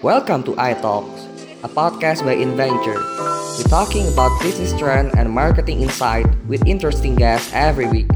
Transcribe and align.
Welcome 0.00 0.48
to 0.48 0.56
iTalks, 0.56 1.28
a 1.60 1.68
podcast 1.68 2.24
by 2.24 2.32
Inventure. 2.32 2.96
We're 3.60 3.68
talking 3.68 4.08
about 4.08 4.32
business 4.40 4.72
trend 4.72 5.12
and 5.12 5.28
marketing 5.28 5.84
insight 5.84 6.24
with 6.48 6.64
interesting 6.64 7.20
guests 7.20 7.52
every 7.52 7.84
week. 7.84 8.08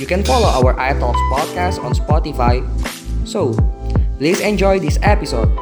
You 0.00 0.08
can 0.08 0.24
follow 0.24 0.48
our 0.48 0.72
iTalks 0.80 1.20
podcast 1.28 1.76
on 1.84 1.92
Spotify. 1.92 2.64
So, 3.28 3.52
please 4.16 4.40
enjoy 4.40 4.80
this 4.80 4.96
episode. 5.04 5.52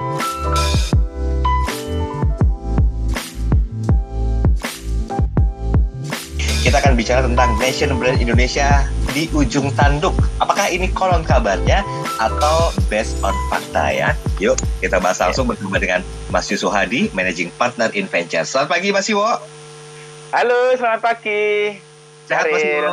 Kita 6.62 6.78
akan 6.78 6.94
bicara 6.94 7.26
tentang 7.26 7.58
Nation 7.58 7.98
Brand 7.98 8.22
Indonesia 8.22 8.86
di 9.10 9.26
ujung 9.34 9.74
tanduk. 9.74 10.14
Apakah 10.38 10.70
ini 10.70 10.86
kolom 10.94 11.26
kabarnya 11.26 11.82
atau 12.18 12.72
based 12.86 13.16
on 13.20 13.32
fakta 13.48 13.84
ya? 13.88 14.10
Yuk 14.36 14.58
kita 14.78 14.98
bahas 14.98 15.16
langsung 15.16 15.48
bersama 15.48 15.78
dengan 15.78 16.00
Mas 16.28 16.48
Yusuf 16.48 16.68
Hadi, 16.68 17.08
Managing 17.12 17.52
Partner 17.54 17.88
in 17.94 18.04
Venture. 18.04 18.42
Selamat 18.42 18.68
pagi 18.72 18.88
Mas 18.90 19.08
Iwo. 19.08 19.28
Halo, 20.32 20.60
selamat 20.74 21.00
pagi. 21.00 21.76
Sehat 22.26 22.44
Mas 22.48 22.64
Iwo? 22.64 22.92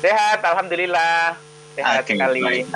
Sehat, 0.00 0.38
Alhamdulillah. 0.42 1.38
Sehat 1.70 2.02
Oke, 2.02 2.18
sekali. 2.18 2.42
baik. 2.42 2.66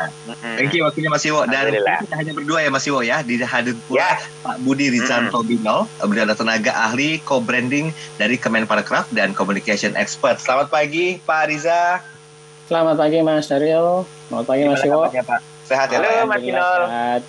Thank 0.55 0.71
you 0.73 0.87
waktunya 0.87 1.11
Mas 1.11 1.27
Iwo. 1.27 1.43
Dan 1.45 1.75
kita 1.75 2.15
hanya 2.15 2.33
berdua 2.33 2.59
ya 2.63 2.71
Mas 2.71 2.87
Iwo 2.87 3.03
ya. 3.03 3.21
Di 3.21 3.43
hadir 3.43 3.75
pula 3.91 3.99
Ya. 4.01 4.23
Pak 4.47 4.63
Budi 4.63 4.89
Rizanto 4.89 5.43
Bino, 5.43 5.91
beliau 6.01 6.25
adalah 6.25 6.39
tenaga 6.39 6.71
ahli 6.73 7.19
co-branding 7.21 7.91
dari 8.17 8.39
Kemenparekraf 8.39 9.11
dan 9.11 9.35
Communication 9.35 9.99
Expert. 9.99 10.39
Selamat 10.39 10.71
pagi 10.71 11.19
Pak 11.21 11.51
Riza. 11.51 11.99
Selamat 12.71 12.97
pagi 12.97 13.19
Mas 13.21 13.51
Dario. 13.51 14.07
Selamat 14.25 14.45
pagi 14.49 14.63
Mas 14.65 14.85
Iwo. 14.85 15.03
Sehat 15.65 15.89
ya 15.93 15.99
Halo? 16.01 16.29
Mas 16.29 16.41
Kinol. 16.41 16.83
sehat. 16.89 17.23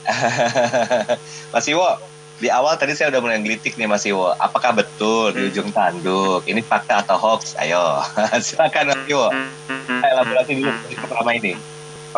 Mas 1.54 1.66
Iwo, 1.70 1.88
di 2.42 2.48
awal 2.50 2.74
tadi 2.74 2.96
saya 2.98 3.14
udah 3.14 3.20
mulai 3.22 3.38
ngelitik 3.38 3.78
nih 3.78 3.86
Mas 3.86 4.02
Iwo. 4.02 4.34
Apakah 4.34 4.74
betul 4.74 5.30
di 5.30 5.46
ujung 5.46 5.70
tanduk? 5.70 6.42
Ini 6.50 6.58
fakta 6.66 7.06
atau 7.06 7.14
hoax? 7.14 7.54
Ayo, 7.62 8.02
silakan 8.46 8.90
Mas 8.90 9.02
Iwo. 9.06 9.30
Mm-mm. 9.30 9.98
Saya 10.02 10.10
elaborasi 10.18 10.50
dulu 10.58 10.70
dari 10.74 10.96
pertama 10.98 11.30
ini. 11.38 11.52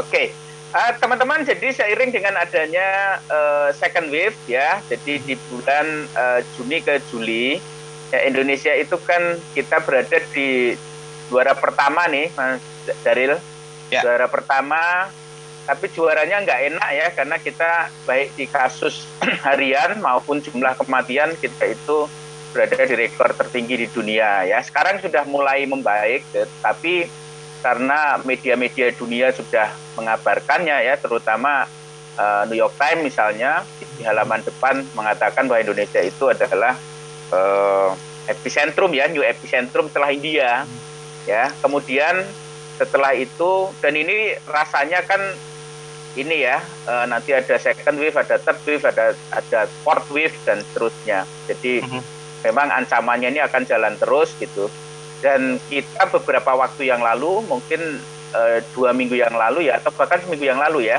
Oke. 0.01 0.33
Eh, 0.73 0.93
teman-teman, 0.97 1.45
jadi 1.45 1.69
seiring 1.69 2.17
dengan 2.17 2.33
adanya 2.41 3.21
eh, 3.29 3.69
second 3.77 4.09
wave 4.09 4.33
ya, 4.49 4.81
jadi 4.89 5.21
di 5.21 5.37
bulan 5.53 6.09
eh, 6.09 6.41
Juni 6.57 6.81
ke 6.81 6.97
Juli, 7.13 7.61
ya, 8.09 8.25
Indonesia 8.25 8.73
itu 8.73 8.97
kan 9.05 9.37
kita 9.53 9.85
berada 9.85 10.17
di 10.33 10.73
juara 11.29 11.53
pertama 11.53 12.09
nih, 12.09 12.33
Mas 12.33 12.65
Daril. 13.05 13.37
Ya. 13.93 14.01
Juara 14.01 14.25
pertama, 14.25 15.13
tapi 15.69 15.93
juaranya 15.93 16.41
nggak 16.41 16.61
enak 16.73 16.91
ya, 16.97 17.07
karena 17.13 17.37
kita 17.37 17.93
baik 18.09 18.33
di 18.41 18.49
kasus 18.49 19.05
harian 19.47 20.01
maupun 20.01 20.41
jumlah 20.41 20.73
kematian 20.81 21.37
kita 21.37 21.77
itu 21.77 22.09
berada 22.57 22.85
di 22.85 22.95
rekor 22.97 23.33
tertinggi 23.37 23.85
di 23.85 23.89
dunia 23.89 24.49
ya. 24.49 24.65
Sekarang 24.65 25.01
sudah 25.01 25.29
mulai 25.29 25.69
membaik, 25.69 26.25
tapi 26.65 27.09
karena 27.63 28.19
media-media 28.27 28.91
dunia 28.97 29.31
sudah 29.31 29.71
mengabarkannya 29.95 30.89
ya, 30.89 30.95
terutama 30.97 31.69
eh, 32.17 32.43
New 32.49 32.59
York 32.59 32.75
Times 32.81 33.07
misalnya 33.07 33.63
di 33.97 34.03
halaman 34.03 34.43
depan 34.43 34.83
mengatakan 34.97 35.47
bahwa 35.47 35.63
Indonesia 35.63 36.01
itu 36.03 36.33
adalah 36.33 36.75
eh, 37.31 37.91
epicentrum 38.29 38.91
ya, 38.93 39.07
new 39.09 39.23
epicentrum 39.23 39.87
setelah 39.89 40.11
India 40.11 40.67
ya. 41.25 41.55
Kemudian 41.63 42.27
setelah 42.77 43.13
itu 43.13 43.69
dan 43.79 43.93
ini 43.93 44.37
rasanya 44.45 45.05
kan 45.05 45.21
ini 46.13 46.45
ya 46.45 46.61
eh, 46.61 47.05
nanti 47.09 47.33
ada 47.33 47.57
second 47.57 47.97
wave, 47.97 48.17
ada 48.17 48.37
third 48.37 48.61
wave, 48.65 48.85
ada 48.85 49.17
ada 49.33 49.61
fourth 49.81 50.09
wave 50.13 50.37
dan 50.45 50.61
seterusnya. 50.61 51.25
Jadi 51.49 51.81
Mhm. 51.81 52.01
memang 52.45 52.69
ancamannya 52.69 53.33
ini 53.33 53.41
akan 53.41 53.63
jalan 53.65 53.95
terus 53.97 54.35
gitu. 54.37 54.69
Dan 55.23 55.57
kita 55.71 56.11
beberapa 56.11 56.53
waktu 56.53 56.91
yang 56.91 57.01
lalu, 57.01 57.41
mungkin 57.47 58.03
eh, 58.33 58.65
dua 58.73 58.93
minggu 58.93 59.13
yang 59.13 59.33
lalu 59.33 59.69
ya, 59.69 59.77
atau 59.77 59.93
bahkan 59.93 60.17
seminggu 60.21 60.45
yang 60.45 60.57
lalu 60.57 60.89
ya, 60.89 60.99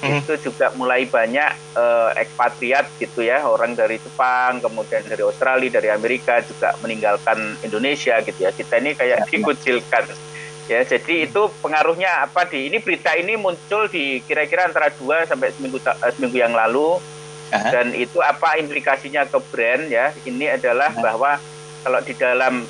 Mhm. 0.00 0.22
itu 0.22 0.50
juga 0.50 0.72
mulai 0.74 1.04
banyak 1.04 1.50
eh, 1.76 2.10
ekspatriat 2.18 2.88
gitu 2.98 3.20
ya, 3.20 3.44
orang 3.44 3.74
dari 3.74 3.98
Jepang, 3.98 4.58
kemudian 4.58 5.04
dari 5.04 5.22
Australia, 5.22 5.70
dari 5.70 5.90
Amerika 5.90 6.40
juga 6.40 6.74
meninggalkan 6.80 7.58
Indonesia 7.60 8.18
gitu 8.24 8.38
ya. 8.40 8.50
Kita 8.50 8.80
ini 8.80 8.96
kayak 8.96 9.30
dikucilkan. 9.30 10.10
Ya, 10.70 10.86
jadi 10.86 11.26
itu 11.26 11.50
pengaruhnya 11.58 12.30
apa 12.30 12.46
di 12.46 12.70
ini 12.70 12.78
berita 12.78 13.10
ini 13.18 13.34
muncul 13.34 13.90
di 13.90 14.22
kira-kira 14.22 14.70
antara 14.70 14.86
dua 14.94 15.26
sampai 15.26 15.50
seminggu 15.50 15.82
eh, 15.82 16.12
seminggu 16.14 16.38
yang 16.38 16.54
lalu. 16.54 17.02
Aha. 17.50 17.66
dan 17.74 17.90
itu 17.98 18.22
apa 18.22 18.62
implikasinya 18.62 19.26
ke 19.26 19.42
brand 19.50 19.90
ya? 19.90 20.14
Ini 20.22 20.54
adalah 20.54 20.94
Aha. 20.94 21.02
bahwa 21.02 21.34
kalau 21.82 21.98
di 21.98 22.14
dalam 22.14 22.62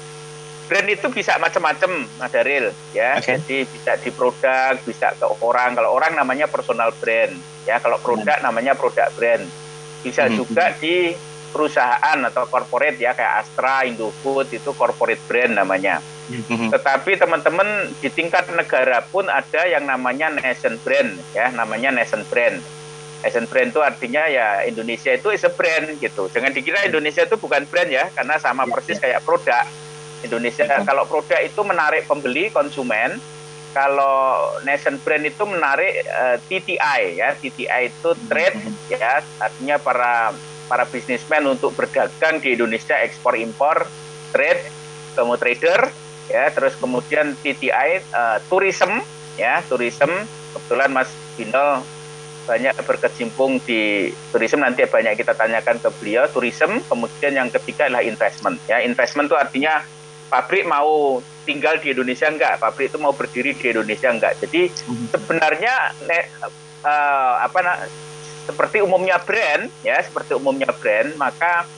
brand 0.64 0.88
itu 0.88 1.04
bisa 1.12 1.36
macam-macam 1.36 2.08
Mas 2.16 2.32
Daril 2.32 2.72
ya. 2.96 3.20
Oke. 3.20 3.36
jadi 3.36 3.68
bisa 3.68 4.00
di 4.00 4.08
produk 4.08 4.80
bisa 4.80 5.12
ke 5.12 5.26
orang. 5.44 5.76
Kalau 5.76 5.92
orang 5.92 6.16
namanya 6.16 6.48
personal 6.48 6.96
brand 6.96 7.36
ya. 7.68 7.76
Kalau 7.76 8.00
produk 8.00 8.40
namanya 8.40 8.72
produk 8.72 9.12
brand. 9.12 9.44
Bisa 10.00 10.24
Mhm. 10.24 10.40
juga 10.40 10.72
di 10.80 11.12
perusahaan 11.52 12.16
atau 12.24 12.48
corporate 12.48 12.96
ya. 12.96 13.12
Kayak 13.12 13.44
Astra, 13.44 13.84
Indofood 13.84 14.48
itu 14.48 14.72
corporate 14.72 15.20
brand 15.28 15.60
namanya 15.60 16.00
Mhm. 16.30 16.70
tetapi 16.70 17.18
teman-teman 17.18 17.66
di 17.98 18.06
tingkat 18.06 18.46
negara 18.50 19.02
pun 19.04 19.26
ada 19.26 19.66
yang 19.66 19.82
namanya 19.82 20.30
nation 20.30 20.78
brand 20.80 21.18
ya 21.34 21.50
namanya 21.50 21.90
nation 21.90 22.22
brand 22.24 22.62
nation 23.20 23.44
brand 23.44 23.68
itu 23.68 23.82
artinya 23.82 24.24
ya 24.24 24.62
Indonesia 24.62 25.10
itu 25.10 25.28
is 25.28 25.42
a 25.42 25.50
brand 25.50 25.98
gitu 25.98 26.30
jangan 26.30 26.54
dikira 26.54 26.86
Indonesia 26.86 27.26
itu 27.26 27.34
bukan 27.34 27.66
brand 27.66 27.90
ya 27.90 28.06
karena 28.14 28.38
sama 28.38 28.62
Ya, 28.62 28.70
persis 28.70 28.96
kayak 28.96 29.20
produk 29.20 29.66
Indonesia 30.20 30.64
Betul. 30.64 30.86
kalau 30.86 31.04
produk 31.04 31.40
itu 31.40 31.60
menarik 31.60 32.06
pembeli 32.06 32.48
konsumen 32.48 33.18
kalau 33.70 34.38
nation 34.62 34.98
brand 34.98 35.22
itu 35.22 35.42
menarik 35.42 36.00
eh, 36.00 36.36
TTI 36.40 37.00
ya 37.16 37.28
TTI 37.34 37.82
itu 37.86 38.10
trade 38.26 38.54
Mhm. 38.56 38.72
ya 38.92 39.18
artinya 39.38 39.76
para 39.78 40.30
para 40.66 40.86
bisnismen 40.86 41.42
untuk 41.44 41.74
berdagang 41.74 42.38
di 42.38 42.54
Indonesia 42.54 42.94
ekspor 42.96 43.34
impor 43.34 43.90
trade 44.30 44.62
kemudian 45.10 45.42
trader 45.42 45.90
ya. 46.30 46.48
Terus 46.48 46.78
kemudian 46.78 47.34
TTI 47.36 48.00
eh, 48.00 48.38
tourism 48.46 49.02
ya 49.34 49.60
tourism. 49.66 50.08
Kebetulan 50.50 50.90
Mas 50.90 51.10
Bino 51.34 51.82
banyak 52.46 52.74
berkecimpung 52.82 53.58
di 53.62 54.10
tourism. 54.30 54.62
Nanti 54.62 54.86
banyak 54.86 55.18
kita 55.18 55.34
tanyakan 55.34 55.78
ke 55.78 55.90
beliau 55.98 56.30
tourism. 56.30 56.80
Kemudian 56.86 57.34
yang 57.34 57.50
ketiga 57.50 57.86
adalah 57.86 58.02
investment 58.02 58.62
ya. 58.66 58.80
Investment 58.80 59.28
itu 59.28 59.36
artinya 59.36 59.82
pabrik 60.26 60.62
mau 60.64 61.18
tinggal 61.42 61.78
di 61.78 61.90
Indonesia 61.90 62.30
enggak? 62.30 62.62
Pabrik 62.62 62.94
itu 62.94 62.98
mau 62.98 63.10
berdiri 63.10 63.54
di 63.54 63.66
Indonesia 63.70 64.08
enggak? 64.10 64.38
Jadi 64.38 64.70
Mhm. 64.70 65.06
sebenarnya 65.10 65.74
ne- 66.06 66.28
eh, 66.80 67.34
apa 67.42 67.58
na- 67.60 67.82
seperti 68.40 68.82
umumnya 68.82 69.20
brand 69.22 69.70
ya 69.86 70.02
seperti 70.02 70.34
umumnya 70.34 70.74
brand 70.74 71.14
maka 71.14 71.68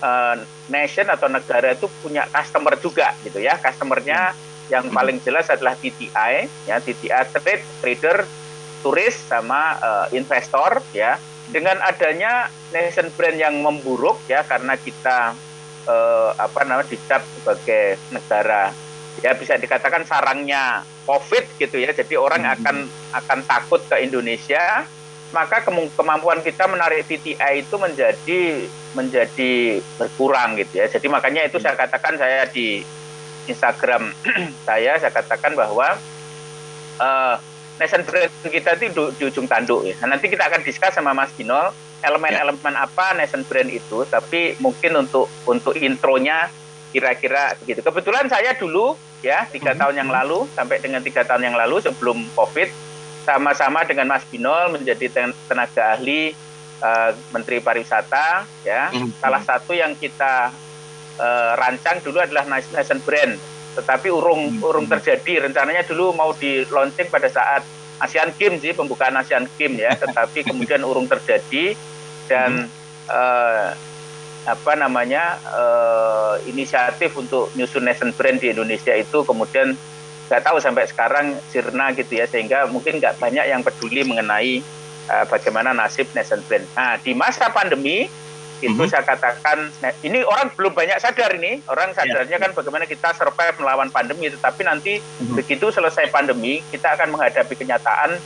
eh, 0.00 0.36
nation 0.68 1.06
atau 1.06 1.28
negara 1.28 1.72
itu 1.72 1.86
punya 2.00 2.24
customer 2.26 2.74
juga 2.76 3.12
gitu 3.20 3.38
ya 3.38 3.56
customernya 3.56 4.32
yang 4.70 4.86
Hmm. 4.86 4.94
paling 4.94 5.18
jelas 5.20 5.50
adalah 5.50 5.74
TTI 5.74 6.46
ya 6.64 6.78
TTI 6.78 7.10
trade 7.28 7.64
trader 7.80 8.22
turis 8.80 9.16
sama 9.20 9.76
eh, 9.76 10.16
investor 10.16 10.80
ya 10.90 11.18
dengan 11.50 11.76
adanya 11.82 12.46
nation 12.70 13.10
brand 13.10 13.34
yang 13.34 13.58
memburuk 13.58 14.22
ya 14.24 14.40
karena 14.42 14.74
kita 14.74 15.34
eh, 15.82 16.30
apa 16.36 16.60
namanya 16.62 16.86
dicap 16.86 17.24
sebagai 17.34 17.98
negara 18.10 18.70
ya 19.20 19.34
bisa 19.34 19.58
dikatakan 19.58 20.06
sarangnya 20.06 20.86
COVID 21.02 21.58
gitu 21.58 21.76
ya 21.76 21.90
jadi 21.90 22.14
orang 22.14 22.46
Mhm. 22.46 22.54
akan 22.56 22.76
akan 23.12 23.38
takut 23.42 23.82
ke 23.84 23.98
Indonesia 23.98 24.86
maka 25.30 25.62
kemampuan 25.94 26.42
kita 26.42 26.66
menarik 26.66 27.06
TTI 27.06 27.62
itu 27.62 27.74
menjadi 27.78 28.40
menjadi 28.98 29.78
berkurang 29.98 30.58
gitu 30.58 30.82
ya. 30.82 30.86
Jadi 30.90 31.06
makanya 31.06 31.46
itu 31.46 31.62
saya 31.62 31.78
katakan 31.78 32.18
saya 32.18 32.46
di 32.50 32.82
Instagram 33.46 34.10
saya 34.68 34.98
saya 34.98 35.12
katakan 35.14 35.54
bahwa 35.54 35.94
eh 37.00 37.34
nation 37.80 38.04
brand 38.04 38.28
kita 38.44 38.76
itu 38.76 38.92
di, 38.92 39.00
di 39.16 39.22
ujung 39.30 39.48
tanduk 39.48 39.88
ya. 39.88 39.96
Nah, 40.04 40.14
nanti 40.14 40.28
kita 40.28 40.52
akan 40.52 40.60
diskus 40.60 40.92
sama 40.92 41.16
Mas 41.16 41.32
Dino 41.32 41.72
elemen-elemen 42.04 42.76
apa 42.76 43.16
nation 43.16 43.40
brand 43.48 43.68
itu, 43.72 44.04
tapi 44.08 44.56
mungkin 44.60 45.00
untuk 45.00 45.32
untuk 45.48 45.72
intronya 45.76 46.52
kira-kira 46.92 47.56
begitu. 47.62 47.80
Kebetulan 47.80 48.28
saya 48.28 48.52
dulu 48.52 48.98
ya 49.24 49.48
tiga 49.48 49.72
Mhm. 49.72 49.78
tahun 49.80 49.94
yang 49.96 50.10
lalu 50.12 50.44
sampai 50.52 50.76
dengan 50.80 51.00
tiga 51.00 51.24
tahun 51.24 51.52
yang 51.52 51.56
lalu 51.56 51.80
sebelum 51.80 52.20
COVID 52.36 52.89
sama-sama 53.30 53.86
dengan 53.86 54.10
Mas 54.10 54.26
Binol 54.26 54.74
menjadi 54.74 55.06
ten- 55.06 55.36
tenaga 55.46 55.94
ahli 55.94 56.34
eh, 56.80 57.10
Menteri 57.30 57.62
Pariwisata 57.62 58.42
ya. 58.62 58.90
Mhm. 58.90 59.14
Salah 59.16 59.38
satu 59.40 59.70
yang 59.70 59.94
kita 59.94 60.50
eh, 61.16 61.52
rancang 61.54 62.00
dulu 62.00 62.18
adalah 62.18 62.42
nation 62.48 62.98
brand 63.00 63.38
tetapi 63.70 64.10
urung 64.10 64.50
Hmm. 64.50 64.66
urung 64.66 64.86
terjadi 64.88 65.46
rencananya 65.46 65.86
dulu 65.86 66.10
mau 66.10 66.34
di 66.34 66.66
launching 66.66 67.06
pada 67.06 67.30
saat 67.30 67.62
Asian 68.00 68.34
Games 68.34 68.58
sih 68.58 68.74
pembukaan 68.74 69.14
Asian 69.14 69.46
Games 69.54 69.78
ya 69.78 69.94
tetapi 70.02 70.42
kemudian 70.42 70.82
urung 70.82 71.06
terjadi 71.06 71.78
dan 72.26 72.66
uh, 73.06 73.70
apa 74.42 74.72
namanya 74.74 75.38
uh, 75.46 76.34
inisiatif 76.42 77.14
untuk 77.14 77.52
nyusun 77.52 77.84
nation 77.84 78.10
brand 78.10 78.40
di 78.40 78.50
Indonesia 78.50 78.90
itu 78.90 79.22
kemudian 79.22 79.76
nggak 80.30 80.46
tahu 80.46 80.62
sampai 80.62 80.86
sekarang 80.86 81.34
sirna 81.50 81.90
gitu 81.90 82.22
ya 82.22 82.30
sehingga 82.30 82.70
mungkin 82.70 83.02
nggak 83.02 83.18
banyak 83.18 83.50
yang 83.50 83.66
peduli 83.66 84.06
mengenai 84.06 84.62
uh, 85.10 85.26
bagaimana 85.26 85.74
nasib 85.74 86.06
nation 86.14 86.38
brand. 86.46 86.62
Nah 86.78 86.94
di 87.02 87.18
masa 87.18 87.50
pandemi 87.50 88.06
itu 88.60 88.76
mm-hmm. 88.76 88.92
saya 88.92 89.02
katakan 89.02 89.72
nah, 89.80 89.92
ini 90.04 90.20
orang 90.20 90.52
belum 90.52 90.76
banyak 90.76 91.00
sadar 91.00 91.32
ini 91.32 91.64
orang 91.66 91.96
ya. 91.96 92.04
sadarnya 92.04 92.36
yeah. 92.36 92.44
kan 92.44 92.52
bagaimana 92.52 92.84
kita 92.84 93.08
survive 93.16 93.56
melawan 93.56 93.88
pandemi 93.88 94.28
tetapi 94.28 94.62
nanti 94.68 95.00
mm-hmm. 95.00 95.34
begitu 95.34 95.72
selesai 95.72 96.12
pandemi 96.12 96.60
kita 96.68 96.92
akan 96.94 97.16
menghadapi 97.16 97.56
kenyataan 97.56 98.20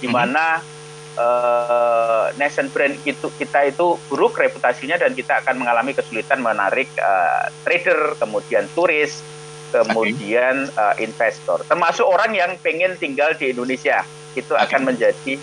di 0.00 0.08
mhm. 0.08 0.14
mana 0.16 0.58
mm-hmm. 0.58 1.20
uh, 1.20 2.26
nation 2.40 2.72
brand 2.72 2.96
itu 3.04 3.28
kita 3.36 3.68
itu 3.68 4.00
buruk 4.08 4.40
reputasinya 4.40 4.96
dan 4.96 5.12
kita 5.12 5.44
akan 5.44 5.60
mengalami 5.60 5.92
kesulitan 5.92 6.40
menarik 6.40 6.88
uh, 6.96 7.52
trader 7.62 8.16
kemudian 8.16 8.64
turis 8.72 9.20
kemudian 9.82 10.70
okay. 10.70 10.78
uh, 10.78 10.94
investor 11.02 11.58
termasuk 11.66 12.06
orang 12.06 12.30
yang 12.30 12.54
pengen 12.62 12.94
tinggal 12.94 13.34
di 13.34 13.50
Indonesia 13.50 14.06
itu 14.38 14.54
okay. 14.54 14.70
akan 14.70 14.94
menjadi 14.94 15.34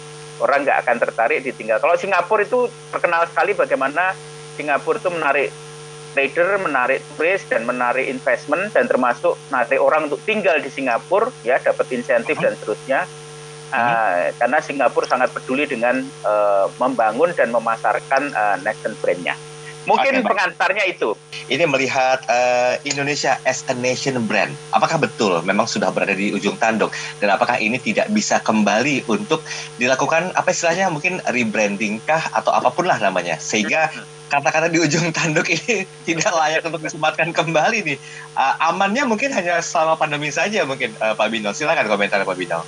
orang 0.42 0.66
nggak 0.66 0.80
akan 0.84 0.98
tertarik 0.98 1.40
ditinggal. 1.46 1.78
Kalau 1.78 1.94
Singapura 1.96 2.42
itu 2.42 2.66
terkenal 2.90 3.30
sekali 3.30 3.54
bagaimana 3.54 4.18
Singapura 4.58 4.98
itu 4.98 5.10
menarik 5.14 5.50
trader, 6.12 6.60
menarik 6.60 7.00
turis 7.16 7.46
dan 7.48 7.64
menarik 7.64 8.10
investment 8.10 8.74
dan 8.76 8.90
termasuk 8.90 9.38
menarik 9.48 9.80
orang 9.80 10.12
untuk 10.12 10.20
tinggal 10.28 10.58
di 10.60 10.68
Singapura 10.68 11.32
ya 11.46 11.62
dapat 11.62 11.88
insentif 11.94 12.36
dan 12.42 12.58
seterusnya. 12.58 13.06
Uh, 13.72 14.36
karena 14.36 14.60
Singapura 14.60 15.08
sangat 15.08 15.32
peduli 15.32 15.64
dengan 15.64 16.04
uh, 16.28 16.68
membangun 16.76 17.32
dan 17.32 17.56
memasarkan 17.56 18.28
uh, 18.36 18.60
nation 18.68 18.92
brand-nya. 19.00 19.40
Mungkin 19.90 20.22
okay, 20.22 20.26
pengantarnya 20.26 20.84
itu. 20.86 21.18
Ini 21.50 21.66
melihat 21.66 22.22
uh, 22.30 22.78
Indonesia 22.86 23.42
as 23.44 23.66
a 23.66 23.76
nation 23.76 24.22
brand. 24.30 24.54
Apakah 24.72 25.02
betul 25.02 25.42
memang 25.42 25.66
sudah 25.66 25.90
berada 25.90 26.14
di 26.14 26.30
ujung 26.32 26.56
tanduk 26.62 26.94
dan 27.18 27.34
apakah 27.34 27.58
ini 27.58 27.82
tidak 27.82 28.08
bisa 28.14 28.38
kembali 28.40 29.10
untuk 29.10 29.42
dilakukan 29.82 30.32
apa 30.38 30.54
istilahnya 30.54 30.94
mungkin 30.94 31.18
rebranding 31.28 31.98
kah 32.06 32.22
atau 32.32 32.54
apa 32.54 32.70
pun 32.70 32.86
lah 32.86 33.02
namanya 33.02 33.42
sehingga 33.42 33.90
kata-kata 34.32 34.72
di 34.72 34.80
ujung 34.80 35.12
tanduk 35.12 35.50
ini 35.52 35.84
tidak 36.08 36.32
layak 36.32 36.62
untuk 36.64 36.86
disematkan 36.86 37.36
kembali 37.36 37.84
nih. 37.84 37.98
Uh, 38.38 38.54
amannya 38.72 39.04
mungkin 39.04 39.34
hanya 39.36 39.60
selama 39.60 40.00
pandemi 40.00 40.32
saja 40.32 40.64
mungkin 40.64 40.96
uh, 41.04 41.18
Pak 41.18 41.28
Bino. 41.28 41.52
Silakan 41.52 41.90
komentar 41.90 42.24
Pak 42.24 42.38
Bino. 42.40 42.64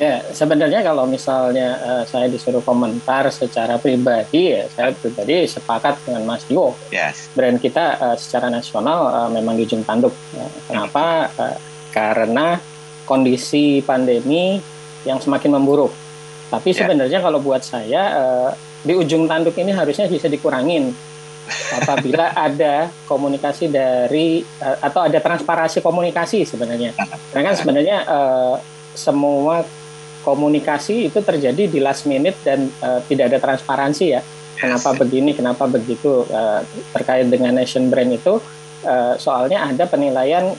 Ya, 0.00 0.24
sebenarnya 0.32 0.80
kalau 0.80 1.04
misalnya 1.04 1.76
uh, 1.76 2.04
saya 2.08 2.24
disuruh 2.32 2.64
komentar 2.64 3.28
secara 3.28 3.76
pribadi 3.76 4.56
ya, 4.56 4.64
saya 4.72 4.96
pribadi 4.96 5.44
sepakat 5.44 6.08
dengan 6.08 6.24
Mas 6.24 6.48
Dio. 6.48 6.72
Yes. 6.88 7.28
Brand 7.36 7.60
kita 7.60 8.00
uh, 8.00 8.16
secara 8.16 8.48
nasional 8.48 9.12
uh, 9.12 9.28
memang 9.28 9.60
di 9.60 9.68
ujung 9.68 9.84
tanduk. 9.84 10.16
Ya, 10.32 10.48
kenapa? 10.72 11.28
Uh, 11.36 11.56
karena 11.92 12.56
kondisi 13.04 13.84
pandemi 13.84 14.56
yang 15.04 15.20
semakin 15.20 15.60
memburuk. 15.60 15.92
Tapi 16.48 16.72
ya. 16.72 16.80
sebenarnya 16.80 17.20
kalau 17.20 17.36
buat 17.44 17.60
saya 17.60 18.02
uh, 18.16 18.50
di 18.80 18.96
ujung 18.96 19.28
tanduk 19.28 19.52
ini 19.60 19.76
harusnya 19.76 20.08
bisa 20.08 20.32
dikurangin 20.32 20.96
apabila 21.76 22.32
ada 22.48 22.88
komunikasi 23.04 23.68
dari 23.68 24.40
uh, 24.64 24.80
atau 24.80 25.04
ada 25.04 25.20
transparansi 25.20 25.84
komunikasi 25.84 26.48
sebenarnya. 26.48 26.96
Karena 27.28 27.52
kan 27.52 27.56
sebenarnya 27.60 27.98
uh, 28.08 28.56
semua 28.96 29.60
komunikasi 30.22 31.08
itu 31.08 31.18
terjadi 31.24 31.68
di 31.68 31.78
last 31.80 32.04
minute 32.04 32.36
dan 32.44 32.68
uh, 32.84 33.00
tidak 33.06 33.32
ada 33.34 33.38
transparansi 33.40 34.04
ya. 34.16 34.20
Kenapa 34.60 34.92
begini, 34.92 35.32
kenapa 35.32 35.64
begitu 35.64 36.28
uh, 36.28 36.60
terkait 36.92 37.24
dengan 37.32 37.56
nation 37.56 37.88
brand 37.88 38.12
itu 38.12 38.36
uh, 38.84 39.14
soalnya 39.16 39.64
ada 39.64 39.88
penilaian 39.88 40.52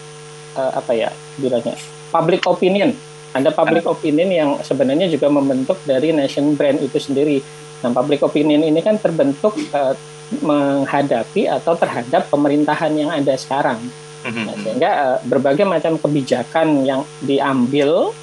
uh, 0.58 0.72
apa 0.74 0.92
ya 0.98 1.10
bilangnya 1.38 1.78
public 2.10 2.42
opinion. 2.50 2.98
Ada 3.32 3.54
public 3.56 3.88
opinion 3.88 4.28
yang 4.28 4.50
sebenarnya 4.60 5.08
juga 5.08 5.32
membentuk 5.32 5.80
dari 5.88 6.12
nation 6.12 6.52
brand 6.58 6.82
itu 6.84 7.00
sendiri 7.00 7.40
Nah, 7.82 7.92
public 7.92 8.22
opinion 8.22 8.62
ini 8.62 8.80
kan 8.80 9.02
terbentuk 9.02 9.58
uh, 9.74 9.98
menghadapi 10.40 11.50
atau 11.50 11.74
terhadap 11.76 12.30
pemerintahan 12.30 12.94
yang 12.94 13.10
ada 13.12 13.34
sekarang. 13.36 13.82
Mhm. 14.22 14.44
Nah, 14.46 14.56
sehingga 14.62 14.90
uh, 14.94 15.18
berbagai 15.26 15.66
macam 15.66 15.98
kebijakan 15.98 16.86
yang 16.86 17.02
diambil 17.26 18.14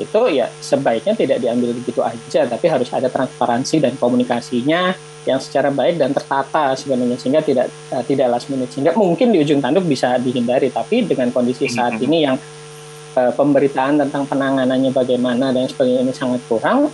itu 0.00 0.20
ya 0.32 0.48
sebaiknya 0.48 1.12
tidak 1.12 1.38
diambil 1.44 1.76
begitu 1.76 2.00
aja, 2.00 2.48
tapi 2.48 2.66
harus 2.68 2.88
ada 2.92 3.12
transparansi 3.12 3.76
dan 3.84 3.92
komunikasinya 4.00 4.96
yang 5.22 5.38
secara 5.38 5.70
baik 5.70 6.00
dan 6.00 6.10
tertata 6.10 6.74
sebenarnya 6.74 7.14
sehingga 7.20 7.44
tidak 7.44 7.70
uh, 7.94 8.02
tidak 8.02 8.26
last 8.32 8.50
minute 8.50 8.72
sehingga 8.74 8.96
mungkin 8.98 9.30
di 9.30 9.38
ujung 9.44 9.60
tanduk 9.60 9.84
bisa 9.84 10.16
dihindari, 10.16 10.72
tapi 10.72 11.04
dengan 11.04 11.28
kondisi 11.28 11.68
saat 11.68 12.00
mhm. 12.00 12.04
ini 12.08 12.18
yang 12.24 12.36
uh, 13.20 13.32
pemberitaan 13.36 14.00
tentang 14.00 14.24
penanganannya 14.24 14.90
bagaimana 14.90 15.52
dan 15.52 15.68
sebagainya 15.68 16.08
ini 16.08 16.14
sangat 16.16 16.40
kurang, 16.48 16.88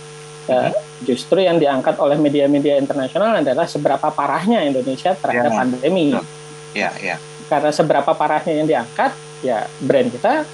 ya, 0.45 0.75
justru 1.07 1.39
yang 1.39 1.57
diangkat 1.57 1.95
oleh 2.03 2.19
media-media 2.19 2.77
internasional 2.77 3.39
adalah 3.39 3.63
seberapa 3.63 4.11
parahnya 4.11 4.67
Indonesia 4.67 5.15
terhadap 5.15 5.51
ya. 5.55 5.57
pandemi. 5.57 6.07
Ya, 6.75 6.91
ya. 6.99 7.15
Karena 7.49 7.71
seberapa 7.73 8.11
parahnya 8.13 8.61
yang 8.61 8.67
diangkat, 8.69 9.11
ya 9.41 9.65
brand 9.81 10.11
kita 10.13 10.45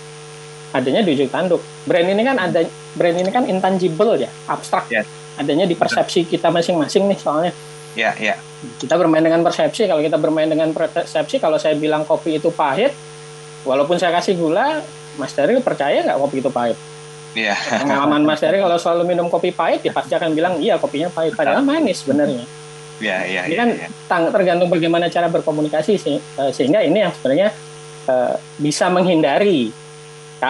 adanya 0.76 1.02
di 1.02 1.16
ujung 1.16 1.32
tanduk. 1.32 1.64
Brand 1.88 2.08
ini 2.12 2.22
kan 2.28 2.36
ada 2.36 2.60
brand 3.00 3.18
ini 3.18 3.32
kan 3.32 3.48
intangible 3.48 4.20
ya, 4.20 4.30
abstrak. 4.52 4.92
Ya. 4.92 5.08
Adanya 5.40 5.64
di 5.64 5.76
persepsi 5.76 6.28
kita 6.28 6.52
masing-masing 6.52 7.08
nih 7.08 7.20
soalnya. 7.20 7.54
Ya, 7.96 8.12
ya. 8.20 8.36
Kita 8.76 9.00
bermain 9.00 9.24
dengan 9.24 9.40
persepsi. 9.40 9.88
Kalau 9.88 10.04
kita 10.04 10.20
bermain 10.20 10.52
dengan 10.52 10.76
persepsi, 10.76 11.40
kalau 11.40 11.56
saya 11.56 11.80
bilang 11.80 12.04
kopi 12.04 12.40
itu 12.40 12.52
pahit, 12.52 12.92
walaupun 13.64 13.96
saya 13.96 14.12
kasih 14.20 14.36
gula, 14.36 14.84
Mas 15.16 15.32
Daryl 15.32 15.64
percaya 15.64 16.04
nggak 16.04 16.20
kopi 16.20 16.44
itu 16.44 16.52
pahit? 16.52 16.76
Iya. 17.36 17.56
Pengalaman 17.84 18.24
Mas 18.24 18.40
Eri 18.42 18.64
kalau 18.64 18.80
selalu 18.80 19.04
minum 19.12 19.28
kopi 19.28 19.52
pahit 19.52 19.84
ya 19.84 19.92
pasti 19.92 20.16
akan 20.16 20.32
bilang 20.32 20.56
iya 20.64 20.80
kopinya 20.80 21.12
pahit 21.12 21.36
padahal 21.36 21.62
manis 21.62 22.02
sebenarnya. 22.02 22.48
Iya, 23.04 23.18
iya. 23.28 23.42
Ini 23.52 23.56
kan 23.60 23.70
ya, 23.76 23.88
ya. 23.92 24.32
tergantung 24.32 24.72
bagaimana 24.72 25.12
cara 25.12 25.28
berkomunikasi 25.28 26.00
sih, 26.00 26.16
eh, 26.16 26.52
sehingga 26.56 26.80
ini 26.80 27.04
yang 27.04 27.12
sebenarnya 27.12 27.52
uh, 28.08 28.40
bisa 28.56 28.88
menghindari 28.88 29.68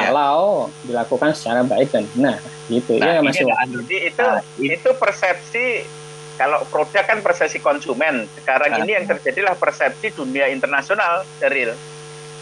kalau 0.03 0.67
ya. 0.67 0.91
dilakukan 0.91 1.31
secara 1.37 1.61
baik 1.63 1.89
dan 1.93 2.03
benar 2.11 2.39
gitu 2.67 2.97
nah, 2.97 3.17
ya 3.17 3.21
Mas. 3.21 3.37
Jadi 3.37 3.97
itu 4.09 4.25
nah, 4.25 4.41
itu 4.57 4.89
persepsi 4.97 5.65
kalau 6.35 6.59
produk 6.67 7.03
kan 7.07 7.23
persepsi 7.23 7.63
konsumen. 7.63 8.27
Sekarang 8.35 8.75
nah, 8.75 8.79
ini 8.83 8.97
yang 8.99 9.05
terjadilah 9.07 9.55
persepsi 9.55 10.11
dunia 10.11 10.51
internasional, 10.51 11.23
Daril. 11.39 11.71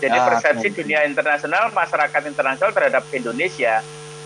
Jadi 0.02 0.18
ah, 0.18 0.26
persepsi 0.26 0.68
dunia 0.74 1.06
internasional, 1.06 1.70
masyarakat 1.72 2.22
internasional 2.26 2.74
terhadap 2.74 3.06
Indonesia 3.14 3.80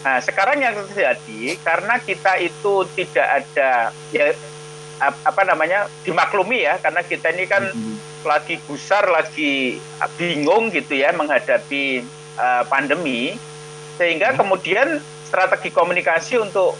Nah, 0.08 0.24
sekarang 0.24 0.62
yang 0.62 0.72
terjadi 0.72 1.58
karena 1.66 1.98
kita 1.98 2.38
itu 2.38 2.86
tidak 2.96 3.28
ada 3.44 3.92
ya 4.16 4.32
apa 5.04 5.42
namanya 5.46 5.86
dimaklumi 6.02 6.66
ya 6.66 6.82
karena 6.82 7.04
kita 7.06 7.30
ini 7.36 7.46
kan 7.46 7.70
mm-hmm. 7.70 8.26
lagi 8.26 8.58
gusar 8.66 9.06
lagi 9.06 9.78
bingung 10.18 10.74
gitu 10.74 10.98
ya 10.98 11.14
menghadapi 11.14 12.02
uh, 12.38 12.64
pandemi 12.70 13.36
sehingga 13.98 14.34
mm-hmm. 14.34 14.42
kemudian 14.42 14.88
strategi 15.28 15.70
komunikasi 15.74 16.40
untuk 16.40 16.78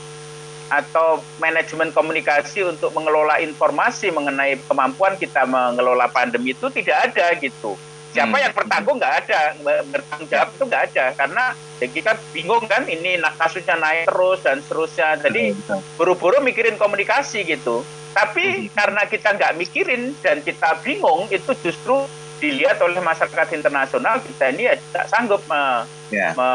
atau 0.68 1.24
manajemen 1.40 1.96
komunikasi 1.96 2.64
untuk 2.64 2.92
mengelola 2.92 3.40
informasi 3.40 4.12
mengenai 4.12 4.60
kemampuan 4.68 5.16
kita 5.16 5.48
mengelola 5.48 6.12
pandemi 6.12 6.52
itu 6.52 6.68
tidak 6.72 7.12
ada 7.12 7.32
gitu. 7.40 7.80
Siapa 8.12 8.36
hmm. 8.36 8.44
yang 8.44 8.54
bertanggung? 8.56 8.98
Nggak 9.00 9.16
ada. 9.24 9.40
Bertanggung 9.88 10.28
jawab 10.28 10.50
itu 10.56 10.64
nggak 10.68 10.84
ada. 10.92 11.06
Karena 11.16 11.44
ya 11.80 11.88
kita 11.88 12.12
bingung 12.32 12.64
kan 12.68 12.88
ini 12.88 13.20
kasusnya 13.36 13.76
naik 13.80 14.08
terus 14.08 14.40
dan 14.44 14.60
seterusnya. 14.64 15.22
Jadi 15.24 15.56
buru-buru 16.00 16.40
mikirin 16.44 16.80
komunikasi 16.80 17.44
gitu. 17.48 17.84
Tapi 18.16 18.68
hmm. 18.68 18.74
karena 18.74 19.02
kita 19.06 19.38
nggak 19.38 19.56
mikirin 19.60 20.16
dan 20.24 20.42
kita 20.42 20.80
bingung 20.82 21.30
itu 21.30 21.52
justru 21.62 22.08
dilihat 22.38 22.78
oleh 22.82 23.02
masyarakat 23.02 23.48
internasional 23.58 24.22
kita 24.22 24.54
ini 24.54 24.70
ya 24.70 24.76
tidak 24.78 25.06
sanggup 25.10 25.42
me, 25.50 25.86
yeah. 26.14 26.32
me, 26.38 26.50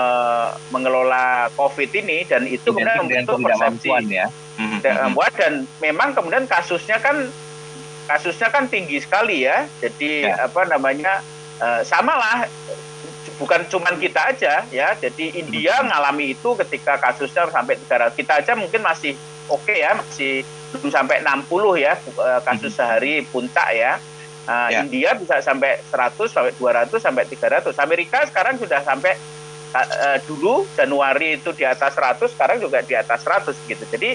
mengelola 0.71 1.51
COVID 1.59 1.91
ini 1.91 2.23
dan 2.27 2.47
itu 2.47 2.71
kemudian 2.71 3.03
membentuk 3.03 3.43
persepsi 3.43 3.91
ya. 4.11 4.31
Mm 4.61 4.79
-hmm. 4.79 5.31
dan 5.35 5.53
memang 5.81 6.12
kemudian 6.12 6.45
kasusnya 6.45 7.01
kan 7.01 7.33
kasusnya 8.07 8.53
kan 8.53 8.69
tinggi 8.69 9.01
sekali 9.01 9.49
ya 9.49 9.67
jadi 9.81 10.31
yeah. 10.31 10.47
apa 10.47 10.69
namanya 10.69 11.25
Eh, 11.62 11.83
sama 11.87 12.19
lah 12.19 12.51
bukan 13.39 13.62
cuma 13.71 13.95
kita 13.95 14.35
aja 14.35 14.67
ya 14.67 14.99
jadi 14.99 15.31
India 15.39 15.79
hmm. 15.79 15.95
ngalami 15.95 16.35
itu 16.35 16.59
ketika 16.59 16.99
kasusnya 16.99 17.47
sampai 17.55 17.79
300 17.79 18.19
kita 18.19 18.43
aja 18.43 18.53
mungkin 18.59 18.83
masih 18.83 19.15
oke 19.47 19.62
okay 19.62 19.87
ya 19.87 19.95
masih 19.95 20.43
belum 20.75 20.91
sampai 20.91 21.23
60 21.23 21.47
ya 21.79 21.95
eh, 22.03 22.41
kasus 22.43 22.75
hmm. 22.75 22.79
sehari 22.83 23.23
puncak 23.31 23.69
ya 23.79 24.03
uh, 24.49 24.70
ya. 24.70 24.82
India 24.82 25.14
bisa 25.14 25.38
sampai 25.42 25.78
100 25.90 26.16
sampai 26.30 26.52
200 26.56 26.90
sampai 26.99 27.25
300 27.28 27.75
Amerika 27.82 28.18
sekarang 28.26 28.58
sudah 28.58 28.80
sampai 28.82 29.14
uh, 29.75 30.18
dulu 30.26 30.66
Januari 30.75 31.40
itu 31.40 31.50
di 31.54 31.64
atas 31.66 31.96
100 31.96 32.22
sekarang 32.32 32.58
juga 32.62 32.82
di 32.82 32.94
atas 32.96 33.22
100 33.25 33.54
gitu. 33.68 33.84
Jadi 33.88 34.11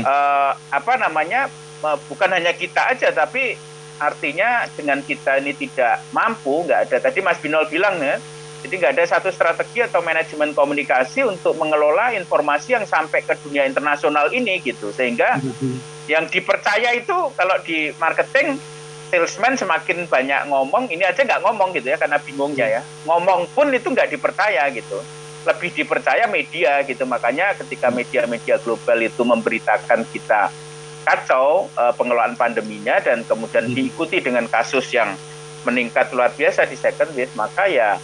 uh, 0.00 0.52
apa 0.56 0.92
namanya 1.00 1.48
bukan 1.80 2.30
hanya 2.30 2.52
kita 2.52 2.92
aja 2.92 3.08
tapi 3.10 3.56
artinya 4.00 4.64
dengan 4.72 5.04
kita 5.04 5.40
ini 5.44 5.52
tidak 5.56 6.00
mampu 6.12 6.64
nggak 6.64 6.88
ada. 6.88 6.96
Tadi 7.08 7.20
Mas 7.20 7.40
Binol 7.40 7.68
bilang 7.68 8.00
ya 8.00 8.16
jadi 8.60 8.74
nggak 8.76 8.92
ada 8.96 9.04
satu 9.08 9.32
strategi 9.32 9.80
atau 9.80 10.04
manajemen 10.04 10.52
komunikasi 10.52 11.24
untuk 11.24 11.56
mengelola 11.56 12.12
informasi 12.12 12.76
yang 12.76 12.84
sampai 12.84 13.24
ke 13.24 13.32
dunia 13.40 13.64
internasional 13.64 14.28
ini 14.36 14.60
gitu. 14.60 14.92
Sehingga 14.92 15.40
yang 16.04 16.28
dipercaya 16.28 16.92
itu 16.92 17.16
kalau 17.32 17.56
di 17.64 17.88
marketing 17.96 18.60
salesman 19.10 19.58
semakin 19.58 20.06
banyak 20.06 20.46
ngomong 20.46 20.86
ini 20.88 21.02
aja 21.02 21.26
nggak 21.26 21.42
ngomong 21.42 21.74
gitu 21.74 21.90
ya 21.90 21.98
karena 21.98 22.16
bingungnya 22.22 22.66
ya 22.78 22.80
ngomong 23.04 23.50
pun 23.50 23.68
itu 23.74 23.90
nggak 23.90 24.14
dipercaya 24.14 24.70
gitu 24.70 25.02
lebih 25.44 25.70
dipercaya 25.72 26.28
media 26.30 26.84
gitu 26.84 27.02
makanya 27.08 27.56
ketika 27.56 27.88
media-media 27.90 28.60
global 28.60 28.98
itu 29.00 29.22
memberitakan 29.24 30.04
kita 30.12 30.52
kacau 31.02 31.66
uh, 31.74 31.92
pengelolaan 31.96 32.36
pandeminya 32.36 33.00
dan 33.00 33.24
kemudian 33.24 33.72
hmm. 33.72 33.74
diikuti 33.74 34.20
dengan 34.20 34.44
kasus 34.46 34.84
yang 34.92 35.16
meningkat 35.64 36.12
luar 36.12 36.32
biasa 36.32 36.68
di 36.68 36.76
second 36.76 37.12
wave 37.16 37.32
maka 37.36 37.68
ya 37.68 37.96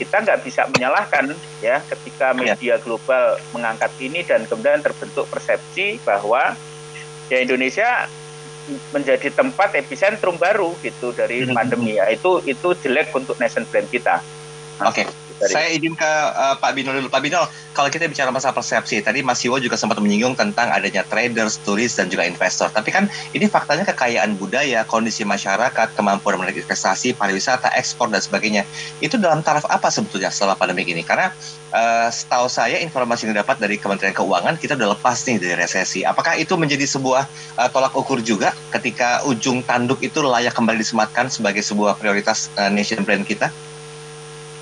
kita 0.00 0.22
nggak 0.22 0.40
bisa 0.46 0.64
menyalahkan 0.70 1.34
ya 1.60 1.82
ketika 1.84 2.32
ya. 2.32 2.36
media 2.36 2.74
global 2.80 3.36
mengangkat 3.52 3.90
ini 4.00 4.24
dan 4.24 4.46
kemudian 4.48 4.80
terbentuk 4.80 5.28
persepsi 5.28 6.00
bahwa 6.06 6.56
ya 7.28 7.38
Indonesia 7.44 8.08
menjadi 8.92 9.32
tempat 9.32 9.74
epicentrum 9.76 10.36
baru 10.36 10.76
gitu 10.84 11.12
dari 11.16 11.44
hmm. 11.44 11.56
pandemi 11.56 11.96
ya 11.96 12.08
itu 12.12 12.44
itu 12.44 12.76
jelek 12.84 13.12
untuk 13.16 13.40
nation 13.40 13.64
brand 13.68 13.88
kita. 13.88 14.20
Oke. 14.84 15.04
Okay. 15.04 15.27
Dari... 15.38 15.54
Saya 15.54 15.68
izin 15.70 15.94
ke 15.94 16.10
uh, 16.34 16.58
Pak 16.58 16.74
Bino 16.74 16.90
dulu. 16.90 17.06
Pak 17.06 17.22
Bino, 17.22 17.46
kalau 17.70 17.88
kita 17.88 18.10
bicara 18.10 18.34
masalah 18.34 18.58
persepsi, 18.58 18.98
tadi 18.98 19.22
Mas 19.22 19.38
Siwo 19.38 19.54
juga 19.62 19.78
sempat 19.78 20.02
menyinggung 20.02 20.34
tentang 20.34 20.66
adanya 20.74 21.06
traders, 21.06 21.62
turis, 21.62 21.94
dan 21.94 22.10
juga 22.10 22.26
investor. 22.26 22.66
Tapi 22.74 22.90
kan 22.90 23.06
ini 23.30 23.46
faktanya 23.46 23.86
kekayaan 23.86 24.34
budaya, 24.34 24.82
kondisi 24.82 25.22
masyarakat, 25.22 25.94
kemampuan 25.94 26.42
menarik 26.42 26.66
investasi, 26.66 27.14
pariwisata, 27.14 27.70
ekspor, 27.78 28.10
dan 28.10 28.18
sebagainya. 28.18 28.66
Itu 28.98 29.14
dalam 29.22 29.46
taraf 29.46 29.62
apa 29.70 29.94
sebetulnya 29.94 30.34
setelah 30.34 30.58
pandemi 30.58 30.82
ini? 30.82 31.06
Karena 31.06 31.30
uh, 31.70 32.10
setahu 32.10 32.50
saya 32.50 32.82
informasi 32.82 33.30
yang 33.30 33.38
didapat 33.38 33.62
dari 33.62 33.78
Kementerian 33.78 34.18
Keuangan, 34.18 34.58
kita 34.58 34.74
udah 34.74 34.98
lepas 34.98 35.22
nih 35.22 35.38
dari 35.38 35.54
resesi. 35.54 36.02
Apakah 36.02 36.34
itu 36.34 36.58
menjadi 36.58 36.82
sebuah 36.82 37.30
uh, 37.62 37.68
tolak 37.70 37.94
ukur 37.94 38.18
juga 38.26 38.50
ketika 38.74 39.22
ujung 39.22 39.62
tanduk 39.62 40.02
itu 40.02 40.18
layak 40.18 40.50
kembali 40.50 40.82
disematkan 40.82 41.30
sebagai 41.30 41.62
sebuah 41.62 41.94
prioritas 41.94 42.50
uh, 42.58 42.66
nation 42.66 43.06
brand 43.06 43.22
kita? 43.22 43.54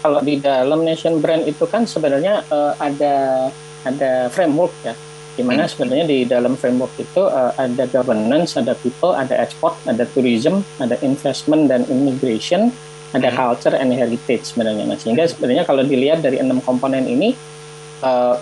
Kalau 0.07 0.23
di 0.23 0.39
dalam 0.39 0.87
nation 0.87 1.19
brand 1.19 1.43
itu 1.51 1.67
kan 1.67 1.83
sebenarnya 1.83 2.47
uh, 2.47 2.79
ada 2.79 3.51
ada 3.83 4.31
framework 4.31 4.71
ya 4.87 4.95
di 5.35 5.43
mana 5.43 5.67
hmm. 5.67 5.71
sebenarnya 5.75 6.07
di 6.07 6.19
dalam 6.25 6.55
framework 6.55 6.95
itu 6.97 7.27
uh, 7.27 7.53
ada 7.59 7.85
governance, 7.91 8.57
ada 8.57 8.73
people, 8.81 9.13
ada 9.13 9.37
export, 9.37 9.77
ada 9.85 10.07
tourism, 10.15 10.65
ada 10.81 10.97
investment 11.05 11.69
dan 11.69 11.85
immigration, 11.93 12.73
ada 13.13 13.29
hmm. 13.29 13.37
culture 13.37 13.77
and 13.77 13.93
heritage 13.93 14.47
sebenarnya 14.49 14.87
mas. 14.89 15.03
Sehingga 15.03 15.27
sebenarnya 15.27 15.67
kalau 15.67 15.83
dilihat 15.83 16.23
dari 16.23 16.39
enam 16.41 16.63
komponen 16.63 17.05
ini 17.05 17.37
uh, 18.01 18.39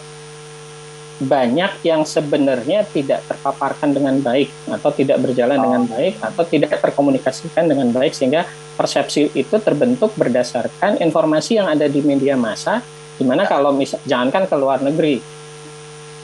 banyak 1.23 1.87
yang 1.87 2.02
sebenarnya 2.02 2.83
tidak 2.90 3.23
terpaparkan 3.30 3.94
dengan 3.94 4.18
baik 4.18 4.50
atau 4.66 4.90
tidak 4.90 5.23
berjalan 5.23 5.59
oh. 5.59 5.62
dengan 5.62 5.83
baik 5.87 6.18
atau 6.18 6.42
tidak 6.42 6.75
terkomunikasikan 6.83 7.71
dengan 7.71 7.94
baik 7.94 8.11
sehingga 8.11 8.42
persepsi 8.75 9.30
itu 9.38 9.56
terbentuk 9.62 10.11
berdasarkan 10.18 10.99
informasi 10.99 11.62
yang 11.62 11.71
ada 11.71 11.87
di 11.87 12.02
media 12.02 12.35
massa 12.35 12.83
di 13.14 13.23
mana 13.23 13.47
kalau 13.47 13.71
misal 13.71 14.02
jangankan 14.02 14.50
ke 14.50 14.56
luar 14.59 14.83
negeri. 14.83 15.23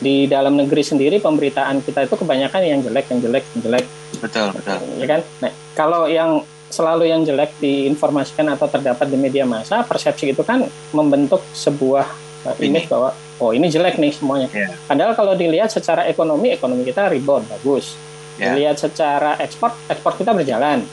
Di 0.01 0.25
dalam 0.25 0.57
negeri 0.57 0.81
sendiri 0.81 1.21
pemberitaan 1.21 1.85
kita 1.85 2.09
itu 2.09 2.17
kebanyakan 2.17 2.61
yang 2.65 2.81
jelek 2.81 3.07
yang 3.13 3.21
jelek 3.21 3.45
yang 3.53 3.61
jelek. 3.69 3.85
Betul 4.19 4.49
betul. 4.57 4.79
Ya 4.97 5.07
kan? 5.07 5.21
Nah 5.45 5.53
kalau 5.77 6.09
yang 6.09 6.43
selalu 6.73 7.11
yang 7.11 7.23
jelek 7.23 7.53
diinformasikan 7.61 8.49
atau 8.55 8.67
terdapat 8.71 9.07
di 9.11 9.19
media 9.21 9.45
massa 9.45 9.83
persepsi 9.85 10.33
itu 10.33 10.41
kan 10.41 10.65
membentuk 10.97 11.43
sebuah 11.53 12.07
uh, 12.47 12.57
image 12.63 12.89
bahwa 12.89 13.13
oh 13.41 13.51
ini 13.57 13.67
jelek 13.73 13.97
nih 13.97 14.13
semuanya. 14.13 14.49
Yeah. 14.53 14.77
Padahal 14.85 15.17
kalau 15.17 15.33
dilihat 15.35 15.73
secara 15.73 16.07
ekonomi, 16.07 16.53
ekonomi 16.53 16.85
kita 16.85 17.09
rebound 17.09 17.49
bagus. 17.49 17.97
Yeah. 18.37 18.55
Dilihat 18.55 18.77
secara 18.79 19.41
ekspor, 19.41 19.73
ekspor 19.89 20.15
kita 20.21 20.37
berjalan. 20.37 20.85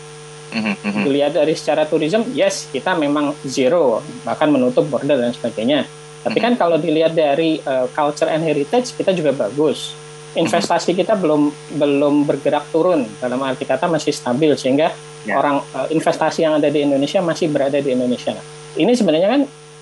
Mm-hmm. 0.47 1.03
Dilihat 1.03 1.35
dari 1.35 1.53
secara 1.59 1.83
tourism, 1.83 2.23
yes 2.31 2.71
kita 2.71 2.95
memang 2.95 3.35
zero, 3.43 3.99
bahkan 4.23 4.47
menutup 4.47 4.87
border 4.87 5.19
dan 5.19 5.35
sebagainya. 5.35 5.83
Tapi 6.23 6.39
kan 6.39 6.55
kalau 6.55 6.79
dilihat 6.79 7.15
dari 7.15 7.59
uh, 7.67 7.87
culture 7.91 8.31
and 8.31 8.43
heritage 8.47 8.95
kita 8.95 9.11
juga 9.11 9.35
bagus. 9.35 9.91
Investasi 10.35 10.93
kita 10.93 11.17
belum 11.17 11.49
belum 11.79 12.27
bergerak 12.27 12.69
turun 12.69 13.07
dalam 13.17 13.41
arti 13.43 13.65
kata 13.65 13.89
masih 13.89 14.15
stabil 14.15 14.55
sehingga 14.55 14.91
yeah. 15.27 15.35
orang 15.35 15.63
uh, 15.75 15.87
investasi 15.91 16.47
yang 16.47 16.59
ada 16.59 16.71
di 16.71 16.83
Indonesia 16.83 17.19
masih 17.19 17.51
berada 17.51 17.79
di 17.79 17.91
Indonesia. 17.91 18.35
Ini 18.77 18.91
sebenarnya 18.95 19.29
kan 19.33 19.41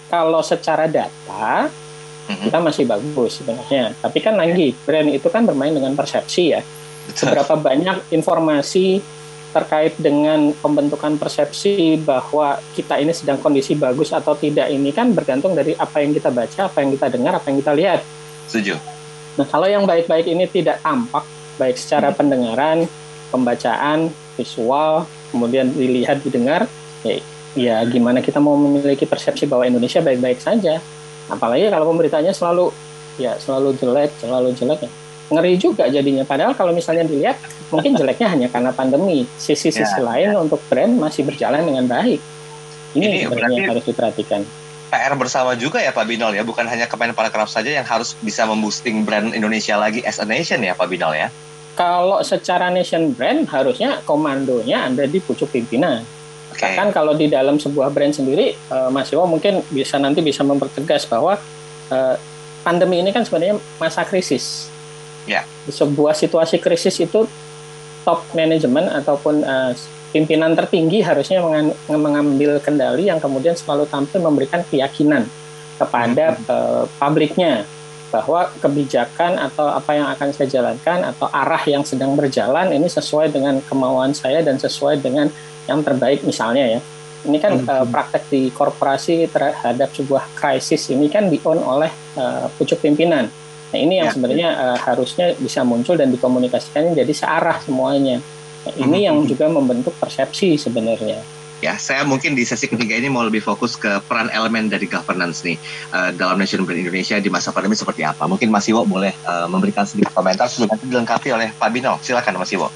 kalau 0.10 0.41
secara 0.45 0.86
data 0.86 1.69
hmm 2.25 2.44
kita 2.50 2.58
masih 2.62 2.86
bagus 2.89 3.41
sebenarnya. 3.41 3.94
Tapi 4.01 4.17
kan 4.22 4.34
lagi 4.38 4.74
brand 4.86 5.10
itu 5.10 5.27
kan 5.29 5.46
bermain 5.46 5.74
dengan 5.74 5.94
persepsi 5.94 6.58
ya. 6.58 6.62
Seberapa 7.13 7.53
banyak 7.53 8.10
informasi 8.10 8.98
terkait 9.55 9.96
dengan 9.96 10.51
pembentukan 10.60 11.15
persepsi 11.15 11.96
bahwa 12.03 12.60
kita 12.75 13.00
ini 13.00 13.15
sedang 13.15 13.39
kondisi 13.39 13.72
bagus 13.79 14.12
atau 14.12 14.36
tidak 14.36 14.67
ini 14.67 14.91
kan 14.91 15.15
bergantung 15.15 15.55
dari 15.55 15.72
apa 15.79 16.03
yang 16.03 16.12
kita 16.12 16.27
baca, 16.27 16.67
apa 16.67 16.84
yang 16.84 16.91
kita 16.91 17.08
dengar, 17.08 17.39
apa 17.39 17.48
yang 17.48 17.58
kita 17.63 17.72
lihat. 17.72 18.00
Setuju. 18.51 18.75
Nah, 19.39 19.48
kalau 19.48 19.67
yang 19.72 19.88
baik-baik 19.88 20.27
ini 20.27 20.44
tidak 20.51 20.84
tampak 20.84 21.24
baik 21.55 21.79
secara 21.79 22.12
hmm. 22.12 22.17
pendengaran, 22.20 22.77
pembacaan, 23.32 24.12
visual, 24.36 25.08
kemudian 25.32 25.72
dilihat, 25.72 26.20
didengar, 26.20 26.67
ya, 27.08 27.24
ya 27.55 27.75
gimana 27.88 28.20
kita 28.20 28.44
mau 28.44 28.60
memiliki 28.60 29.08
persepsi 29.08 29.48
bahwa 29.48 29.63
Indonesia 29.63 30.03
baik-baik 30.03 30.44
saja 30.44 30.84
apalagi 31.29 31.67
kalau 31.74 31.89
pemberitanya 31.89 32.32
selalu 32.32 32.70
ya 33.15 33.36
selalu 33.39 33.75
jelek 33.79 34.12
selalu 34.20 34.50
jelek 34.53 34.79
ya. 34.86 34.91
Ngeri 35.25 35.58
juga 35.58 35.89
jadinya. 35.89 36.22
Padahal 36.22 36.53
kalau 36.53 36.70
misalnya 36.70 37.01
dilihat 37.01 37.41
mungkin 37.74 37.98
jeleknya 37.98 38.29
hanya 38.29 38.48
karena 38.53 38.70
pandemi. 38.70 39.25
Sisi-sisi 39.41 39.82
ya, 39.82 40.05
lain 40.05 40.38
ya. 40.38 40.38
untuk 40.38 40.62
brand 40.70 41.01
masih 41.01 41.25
berjalan 41.25 41.65
dengan 41.65 41.89
baik. 41.89 42.22
Ini, 42.94 43.05
ini 43.10 43.17
sebenarnya 43.25 43.58
yang 43.58 43.70
harus 43.74 43.86
diperhatikan. 43.89 44.41
PR 44.94 45.13
bersama 45.17 45.58
juga 45.58 45.82
ya 45.82 45.89
Pak 45.89 46.05
Binol 46.05 46.38
ya. 46.38 46.46
Bukan 46.46 46.70
hanya 46.70 46.86
Kemenparekraf 46.86 47.50
saja 47.50 47.74
yang 47.74 47.84
harus 47.84 48.13
bisa 48.22 48.46
memboosting 48.46 49.01
brand 49.01 49.34
Indonesia 49.34 49.74
lagi 49.75 50.05
as 50.05 50.22
a 50.22 50.27
nation 50.29 50.62
ya 50.62 50.77
Pak 50.77 50.88
Binol 50.94 51.17
ya? 51.17 51.34
Kalau 51.75 52.22
secara 52.22 52.70
nation 52.70 53.12
brand 53.17 53.50
harusnya 53.50 54.00
komandonya 54.05 54.88
ada 54.88 55.10
di 55.10 55.20
pucuk 55.20 55.50
pimpinan 55.51 56.05
Okay. 56.56 56.72
Bahkan 56.72 56.96
kalau 56.96 57.12
di 57.12 57.28
dalam 57.28 57.60
sebuah 57.60 57.92
brand 57.92 58.16
sendiri, 58.16 58.56
uh, 58.72 58.88
Mas 58.88 59.12
Iwo 59.12 59.28
mungkin 59.28 59.60
bisa 59.68 60.00
nanti 60.00 60.24
bisa 60.24 60.40
mempertegas 60.48 61.04
bahwa 61.04 61.36
uh, 61.92 62.16
pandemi 62.64 63.04
ini 63.04 63.12
kan 63.12 63.28
sebenarnya 63.28 63.60
masa 63.76 64.08
krisis. 64.08 64.72
Yeah. 65.28 65.44
Di 65.68 65.76
sebuah 65.76 66.16
situasi 66.16 66.64
krisis 66.64 66.96
itu 67.04 67.28
top 68.08 68.24
manajemen 68.32 68.88
ataupun 68.88 69.44
uh, 69.44 69.76
pimpinan 70.16 70.56
tertinggi 70.56 71.04
harusnya 71.04 71.44
mengambil 71.92 72.64
kendali 72.64 73.12
yang 73.12 73.20
kemudian 73.20 73.52
selalu 73.52 73.84
tampil 73.92 74.24
memberikan 74.24 74.64
keyakinan 74.64 75.28
kepada 75.76 76.40
mm-hmm. 76.40 76.48
uh, 76.48 76.84
publiknya 76.96 77.68
bahwa 78.16 78.48
kebijakan 78.64 79.36
atau 79.36 79.68
apa 79.68 79.92
yang 79.92 80.08
akan 80.08 80.32
saya 80.32 80.48
jalankan 80.48 81.04
atau 81.04 81.28
arah 81.28 81.60
yang 81.68 81.84
sedang 81.84 82.16
berjalan 82.16 82.72
ini 82.72 82.88
sesuai 82.88 83.28
dengan 83.28 83.60
kemauan 83.68 84.16
saya 84.16 84.40
dan 84.40 84.56
sesuai 84.56 85.04
dengan 85.04 85.28
yang 85.65 85.81
terbaik 85.81 86.22
misalnya 86.25 86.77
ya 86.77 86.79
ini 87.25 87.38
kan 87.41 87.57
hmm. 87.57 87.67
uh, 87.67 87.86
praktek 87.89 88.29
di 88.29 88.53
korporasi 88.53 89.27
terhadap 89.27 89.89
sebuah 89.91 90.38
krisis 90.38 90.93
ini 90.93 91.10
kan 91.10 91.27
di 91.27 91.41
own 91.41 91.60
oleh 91.60 91.89
uh, 92.15 92.48
pucuk 92.55 92.79
pimpinan 92.79 93.27
nah 93.74 93.79
ini 93.81 94.00
yang 94.00 94.10
ya. 94.10 94.13
sebenarnya 94.13 94.50
uh, 94.53 94.77
harusnya 94.77 95.34
bisa 95.36 95.65
muncul 95.65 95.98
dan 95.98 96.13
dikomunikasikan 96.13 96.93
jadi 96.93 97.12
searah 97.12 97.60
semuanya 97.65 98.22
nah, 98.63 98.74
ini 98.77 99.03
hmm. 99.03 99.07
yang 99.10 99.17
juga 99.25 99.50
membentuk 99.50 99.98
persepsi 99.98 100.55
sebenarnya 100.55 101.19
ya 101.65 101.74
saya 101.81 102.05
mungkin 102.05 102.38
di 102.38 102.45
sesi 102.45 102.69
ketiga 102.69 102.93
ini 102.93 103.10
mau 103.10 103.25
lebih 103.25 103.41
fokus 103.41 103.74
ke 103.74 103.98
peran 104.05 104.29
elemen 104.29 104.69
dari 104.69 104.86
governance 104.86 105.41
nih 105.41 105.57
uh, 105.91 106.13
dalam 106.13 106.38
Nation 106.38 106.62
Brand 106.62 106.77
Indonesia 106.77 107.17
di 107.17 107.29
masa 107.34 107.50
pandemi 107.50 107.74
seperti 107.74 108.05
apa 108.05 108.29
mungkin 108.29 108.53
Mas 108.53 108.69
Iwo 108.69 108.86
boleh 108.86 109.12
uh, 109.25 109.50
memberikan 109.50 109.88
sedikit 109.89 110.13
komentar 110.13 110.45
sebelum 110.45 110.77
nanti 110.77 110.86
dilengkapi 110.86 111.34
oleh 111.34 111.50
Pak 111.57 111.69
Bino 111.74 111.98
silakan 112.05 112.38
Mas 112.38 112.53
Iwo 112.53 112.69
oke 112.69 112.72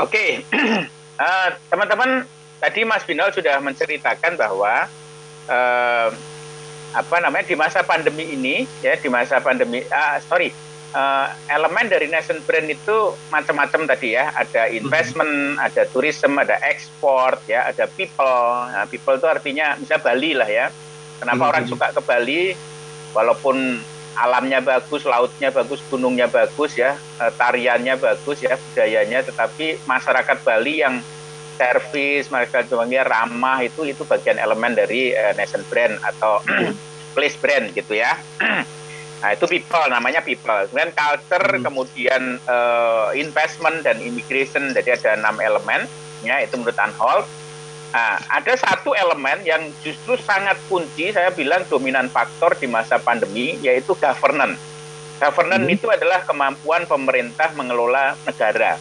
okay. 0.00 0.30
Eh, 1.20 1.48
teman-teman, 1.68 2.24
tadi 2.64 2.80
Mas 2.88 3.04
Binol 3.04 3.28
sudah 3.28 3.60
menceritakan 3.60 4.40
bahwa 4.40 4.88
uh, 5.52 6.08
apa 6.96 7.16
namanya 7.20 7.44
di 7.44 7.56
masa 7.60 7.84
pandemi 7.84 8.24
ini, 8.32 8.64
ya 8.80 8.96
di 8.96 9.12
masa 9.12 9.36
pandemi, 9.36 9.84
uh, 9.84 10.16
sorry, 10.24 10.48
uh, 10.96 11.28
elemen 11.52 11.92
dari 11.92 12.08
nation 12.08 12.40
brand 12.48 12.64
itu 12.72 13.12
macam-macam 13.28 13.84
tadi 13.84 14.16
ya, 14.16 14.32
ada 14.32 14.72
investment, 14.72 15.60
mm-hmm. 15.60 15.66
ada 15.68 15.82
tourism, 15.92 16.40
ada 16.40 16.56
ekspor, 16.64 17.36
ya, 17.44 17.68
ada 17.68 17.84
people. 17.84 18.72
Nah, 18.72 18.88
people 18.88 19.20
itu 19.20 19.28
artinya 19.28 19.76
bisa 19.76 20.00
Bali 20.00 20.32
lah 20.32 20.48
ya. 20.48 20.72
Kenapa 21.20 21.36
mm-hmm. 21.36 21.50
orang 21.52 21.64
suka 21.68 21.86
ke 21.92 22.00
Bali? 22.00 22.56
Walaupun 23.12 23.76
alamnya 24.18 24.58
bagus, 24.58 25.06
lautnya 25.06 25.54
bagus, 25.54 25.78
gunungnya 25.86 26.26
bagus 26.26 26.74
ya, 26.74 26.98
uh, 27.18 27.32
tariannya 27.34 27.94
bagus 27.98 28.42
ya, 28.42 28.58
budayanya, 28.58 29.22
tetapi 29.26 29.78
masyarakat 29.86 30.38
Bali 30.42 30.82
yang 30.82 30.98
servis, 31.60 32.32
masyarakat 32.32 32.72
Bali 32.72 32.96
ramah 32.98 33.60
itu 33.60 33.84
itu 33.84 34.02
bagian 34.08 34.40
elemen 34.40 34.72
dari 34.74 35.12
uh, 35.12 35.36
nation 35.36 35.62
brand 35.68 36.00
atau 36.02 36.40
place 37.14 37.36
brand 37.38 37.70
gitu 37.76 37.98
ya. 37.98 38.16
Nah, 39.20 39.36
itu 39.36 39.44
people 39.44 39.84
namanya 39.92 40.24
people. 40.24 40.64
Kemudian 40.72 40.96
culture, 40.96 41.48
hmm. 41.52 41.60
kemudian 41.60 42.22
uh, 42.48 43.12
investment 43.12 43.84
dan 43.84 44.00
immigration. 44.00 44.72
Jadi 44.72 44.96
ada 44.96 45.20
enam 45.20 45.36
elemen 45.44 45.84
ya 46.24 46.40
itu 46.40 46.56
menurut 46.56 46.76
Anhol. 46.80 47.28
Nah, 47.90 48.22
ada 48.30 48.54
satu 48.54 48.94
elemen 48.94 49.42
yang 49.42 49.66
justru 49.82 50.14
sangat 50.22 50.54
kunci, 50.70 51.10
saya 51.10 51.34
bilang 51.34 51.66
dominan 51.66 52.06
faktor 52.06 52.54
di 52.54 52.70
masa 52.70 53.02
pandemi, 53.02 53.58
yaitu 53.58 53.98
governance. 53.98 54.62
Governance 55.18 55.66
hmm. 55.66 55.74
itu 55.74 55.86
adalah 55.90 56.22
kemampuan 56.22 56.86
pemerintah 56.86 57.50
mengelola 57.58 58.14
negara. 58.22 58.78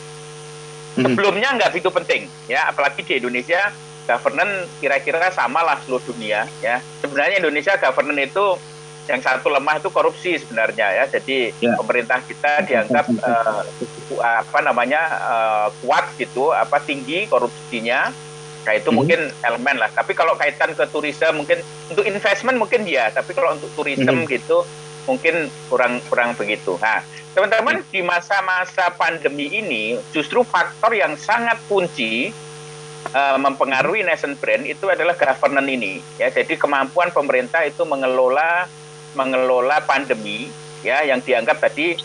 Hmm. 0.94 1.10
Sebelumnya 1.10 1.58
nggak 1.58 1.74
begitu 1.74 1.90
penting, 1.90 2.22
ya, 2.46 2.70
apalagi 2.70 3.02
di 3.02 3.18
Indonesia 3.18 3.74
governance 4.06 4.70
kira-kira 4.78 5.34
sama 5.34 5.66
lah 5.66 5.82
seluruh 5.86 6.06
dunia, 6.14 6.46
ya. 6.62 6.78
Sebenarnya 7.02 7.42
Indonesia 7.42 7.82
governance 7.82 8.30
itu 8.30 8.46
yang 9.10 9.26
satu 9.26 9.50
lemah 9.50 9.82
itu 9.82 9.90
korupsi 9.90 10.38
sebenarnya 10.38 11.02
ya. 11.02 11.04
Jadi 11.10 11.50
ya. 11.58 11.74
pemerintah 11.82 12.22
kita 12.22 12.62
dianggap 12.62 13.10
uh, 13.26 13.66
apa 14.22 14.60
namanya 14.62 15.02
uh, 15.18 15.68
kuat 15.82 16.14
gitu, 16.22 16.54
apa 16.54 16.78
tinggi 16.86 17.26
korupsinya. 17.26 18.29
Nah 18.68 18.74
itu 18.76 18.90
hmm. 18.92 18.98
mungkin 18.98 19.20
elemen 19.46 19.78
lah. 19.80 19.90
Tapi 19.94 20.12
kalau 20.16 20.36
kaitan 20.36 20.76
ke 20.76 20.86
turisme 20.92 21.44
mungkin 21.44 21.60
untuk 21.92 22.06
investment 22.06 22.58
mungkin 22.60 22.84
ya. 22.88 23.12
Tapi 23.12 23.32
kalau 23.32 23.56
untuk 23.56 23.72
turisme 23.76 24.12
hmm. 24.12 24.28
gitu 24.28 24.64
mungkin 25.08 25.50
kurang 25.72 26.04
kurang 26.08 26.36
begitu. 26.36 26.76
Nah 26.80 27.02
teman-teman 27.34 27.82
hmm. 27.82 27.90
di 27.94 28.02
masa-masa 28.02 28.90
pandemi 28.94 29.48
ini 29.54 29.96
justru 30.12 30.42
faktor 30.42 30.98
yang 30.98 31.14
sangat 31.16 31.62
kunci 31.70 32.34
uh, 33.14 33.38
mempengaruhi 33.40 34.04
nation 34.04 34.36
brand 34.36 34.66
itu 34.66 34.90
adalah 34.90 35.16
governance 35.16 35.70
ini 35.70 36.04
ya 36.20 36.34
jadi 36.34 36.58
kemampuan 36.60 37.14
pemerintah 37.14 37.64
itu 37.64 37.86
mengelola 37.86 38.68
mengelola 39.16 39.82
pandemi 39.86 40.50
ya 40.86 41.04
yang 41.06 41.22
dianggap 41.24 41.60
tadi 41.60 41.98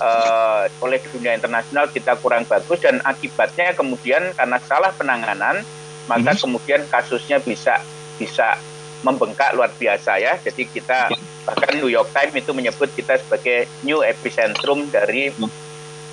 uh, 0.00 0.66
oleh 0.82 0.98
dunia 1.12 1.36
internasional 1.36 1.88
kita 1.88 2.16
kurang 2.18 2.44
bagus 2.46 2.80
dan 2.82 2.98
akibatnya 3.04 3.72
kemudian 3.76 4.32
karena 4.34 4.58
salah 4.64 4.92
penanganan 4.94 5.62
maka 6.10 6.34
hmm. 6.34 6.40
kemudian 6.42 6.82
kasusnya 6.90 7.38
bisa 7.38 7.78
bisa 8.18 8.58
membengkak 9.06 9.54
luar 9.54 9.70
biasa 9.78 10.18
ya. 10.18 10.34
Jadi 10.42 10.66
kita 10.66 11.08
bahkan 11.46 11.78
New 11.78 11.88
York 11.88 12.10
Times 12.10 12.34
itu 12.34 12.50
menyebut 12.50 12.90
kita 12.92 13.16
sebagai 13.16 13.70
new 13.86 14.02
epicentrum 14.02 14.90
dari 14.90 15.32
mhm. 15.32 15.48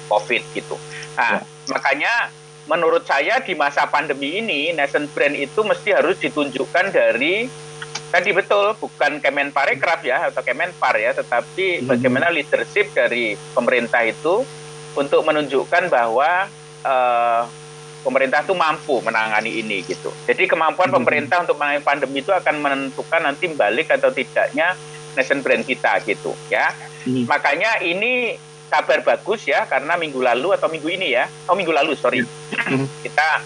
COVID 0.08 0.44
gitu. 0.56 0.80
Nah, 1.20 1.42
ya. 1.42 1.74
makanya 1.74 2.14
menurut 2.70 3.04
saya 3.04 3.44
di 3.44 3.58
masa 3.58 3.90
pandemi 3.92 4.40
ini 4.40 4.72
nation 4.72 5.10
brand 5.12 5.36
itu 5.36 5.66
mesti 5.66 5.90
harus 5.92 6.16
ditunjukkan 6.22 6.96
dari 6.96 7.50
Tadi 8.08 8.32
betul, 8.32 8.72
bukan 8.80 9.20
Kemenparekraf 9.20 10.00
ya 10.08 10.32
atau 10.32 10.40
Kemenpar 10.40 10.96
ya, 10.96 11.12
tetapi 11.12 11.84
hmm. 11.84 11.92
bagaimana 11.92 12.32
leadership 12.32 12.96
dari 12.96 13.36
pemerintah 13.52 14.00
itu 14.08 14.48
untuk 14.96 15.28
menunjukkan 15.28 15.92
bahwa 15.92 16.48
uh, 16.88 17.44
pemerintah 18.08 18.40
itu 18.40 18.56
mampu 18.56 19.04
menangani 19.04 19.60
ini 19.60 19.84
gitu. 19.84 20.16
Jadi 20.24 20.48
kemampuan 20.48 20.88
hmm. 20.88 20.98
pemerintah 21.04 21.44
untuk 21.44 21.60
menangani 21.60 21.84
pandemi 21.84 22.24
itu 22.24 22.32
akan 22.32 22.56
menentukan 22.64 23.20
nanti 23.20 23.52
balik 23.52 23.92
atau 23.92 24.08
tidaknya 24.16 24.80
nation 25.20 25.44
brand 25.44 25.68
kita 25.68 26.00
gitu 26.08 26.32
ya. 26.48 26.72
Hmm. 27.04 27.28
Makanya 27.28 27.84
ini 27.84 28.40
kabar 28.72 29.04
bagus 29.04 29.44
ya 29.44 29.68
karena 29.68 30.00
minggu 30.00 30.24
lalu 30.24 30.56
atau 30.56 30.72
minggu 30.72 30.88
ini 30.88 31.20
ya, 31.20 31.28
oh 31.52 31.56
minggu 31.60 31.76
lalu 31.76 32.00
sorry, 32.00 32.24
hmm. 32.24 32.88
kita 33.04 33.44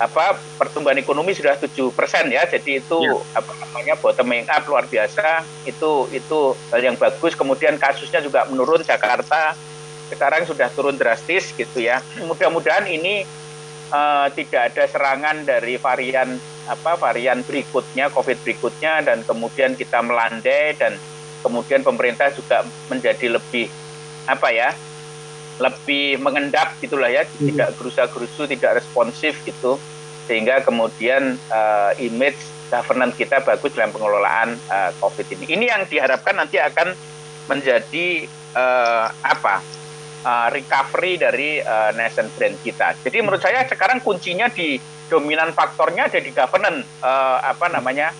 apa 0.00 0.32
pertumbuhan 0.56 0.96
ekonomi 0.96 1.36
sudah 1.36 1.60
tujuh 1.60 1.92
persen 1.92 2.32
ya 2.32 2.48
jadi 2.48 2.80
itu 2.80 2.98
ya. 3.04 3.20
apa 3.36 3.52
namanya 3.60 4.00
bottoming 4.00 4.48
up 4.48 4.64
luar 4.64 4.88
biasa 4.88 5.44
itu 5.68 6.08
itu 6.08 6.56
hal 6.72 6.80
yang 6.80 6.96
bagus 6.96 7.36
kemudian 7.36 7.76
kasusnya 7.76 8.24
juga 8.24 8.48
menurun 8.48 8.80
Jakarta 8.80 9.52
sekarang 10.08 10.48
sudah 10.48 10.72
turun 10.72 10.96
drastis 10.96 11.52
gitu 11.52 11.84
ya 11.84 12.00
mudah-mudahan 12.24 12.88
ini 12.88 13.28
uh, 13.90 14.26
tidak 14.32 14.74
ada 14.74 14.84
serangan 14.88 15.42
dari 15.44 15.76
varian 15.76 16.38
apa 16.70 16.94
varian 16.94 17.42
berikutnya 17.42 18.14
covid 18.14 18.38
berikutnya 18.46 19.02
dan 19.02 19.26
kemudian 19.26 19.74
kita 19.74 20.00
melandai 20.00 20.78
dan 20.78 20.94
kemudian 21.42 21.82
pemerintah 21.82 22.30
juga 22.30 22.62
menjadi 22.88 23.36
lebih 23.38 23.66
apa 24.28 24.48
ya 24.54 24.70
lebih 25.60 26.16
mengendap 26.24 26.72
gitulah 26.80 27.12
ya, 27.12 27.22
hmm. 27.28 27.52
tidak 27.52 27.68
gerusa-gerusu, 27.76 28.48
tidak 28.48 28.80
responsif 28.80 29.36
gitu, 29.44 29.76
sehingga 30.24 30.64
kemudian 30.64 31.36
uh, 31.52 31.92
image 32.00 32.40
governance 32.72 33.14
kita 33.20 33.44
bagus 33.44 33.76
dalam 33.76 33.92
pengelolaan 33.92 34.56
uh, 34.72 34.90
COVID 35.04 35.36
ini. 35.36 35.44
Ini 35.60 35.64
yang 35.68 35.82
diharapkan 35.84 36.40
nanti 36.40 36.56
akan 36.56 36.96
menjadi 37.52 38.24
uh, 38.56 39.12
apa 39.20 39.60
uh, 40.24 40.48
recovery 40.52 41.16
dari 41.20 41.50
uh, 41.60 41.92
nation 41.96 42.28
brand 42.36 42.56
kita. 42.60 42.96
Jadi 43.00 43.16
menurut 43.24 43.40
saya 43.40 43.64
sekarang 43.64 44.00
kuncinya 44.04 44.48
di 44.52 44.76
dominan 45.10 45.50
faktornya 45.50 46.06
ada 46.06 46.20
di 46.22 46.30
governance 46.30 46.86
uh, 47.02 47.42
apa 47.42 47.66
namanya 47.66 48.14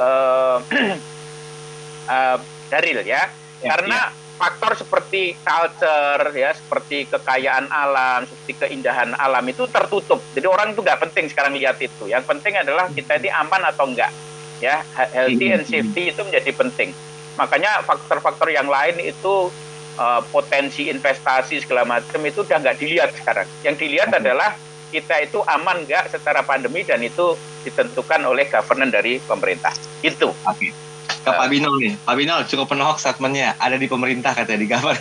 uh, 0.00 0.58
uh, 2.14 2.36
Daril 2.70 3.02
ya, 3.02 3.26
ya 3.60 3.66
karena 3.66 3.98
ya. 3.98 4.14
faktor 4.38 4.78
seperti 4.78 5.34
culture 5.42 6.22
ya 6.32 6.54
seperti 6.54 7.10
kekayaan 7.10 7.66
alam 7.66 8.24
seperti 8.24 8.52
keindahan 8.66 9.12
alam 9.18 9.44
itu 9.50 9.66
tertutup. 9.68 10.22
Jadi 10.32 10.46
orang 10.46 10.72
itu 10.72 10.80
nggak 10.80 11.00
penting 11.10 11.26
sekarang 11.28 11.58
lihat 11.58 11.76
itu. 11.82 12.06
Yang 12.06 12.30
penting 12.30 12.56
adalah 12.56 12.88
kita 12.88 13.18
ini 13.18 13.28
aman 13.28 13.68
atau 13.68 13.90
enggak 13.90 14.14
ya. 14.62 14.86
Healthy 14.96 15.46
and 15.50 15.66
safety 15.66 16.14
itu 16.14 16.20
menjadi 16.22 16.54
penting. 16.54 16.94
Makanya 17.36 17.82
faktor-faktor 17.82 18.54
yang 18.54 18.70
lain 18.70 19.02
itu 19.02 19.50
uh, 19.96 20.20
potensi 20.28 20.90
investasi 20.90 21.62
segala 21.62 21.86
macam 21.86 22.20
itu 22.22 22.44
udah 22.44 22.58
nggak 22.60 22.78
dilihat 22.78 23.10
sekarang 23.16 23.48
yang 23.64 23.74
dilihat 23.74 24.10
adalah 24.14 24.54
kita 24.90 25.22
itu 25.22 25.38
aman 25.46 25.86
nggak 25.86 26.10
secara 26.10 26.42
pandemi 26.42 26.82
dan 26.82 26.98
itu 27.02 27.38
ditentukan 27.62 28.26
oleh 28.26 28.46
governance 28.50 28.94
dari 28.94 29.22
pemerintah 29.22 29.74
itu 30.02 30.30
okay 30.46 30.74
ke 31.20 31.30
Pak 31.30 31.46
Binol 31.52 31.74
nih. 31.76 31.92
Pak 32.00 32.14
Binol 32.16 32.40
cukup 32.48 32.66
penuh 32.72 32.96
statementnya. 32.96 33.52
Ada 33.60 33.76
di 33.76 33.86
pemerintah 33.86 34.32
katanya 34.32 34.60
di 34.64 34.68
gambar. 34.68 34.96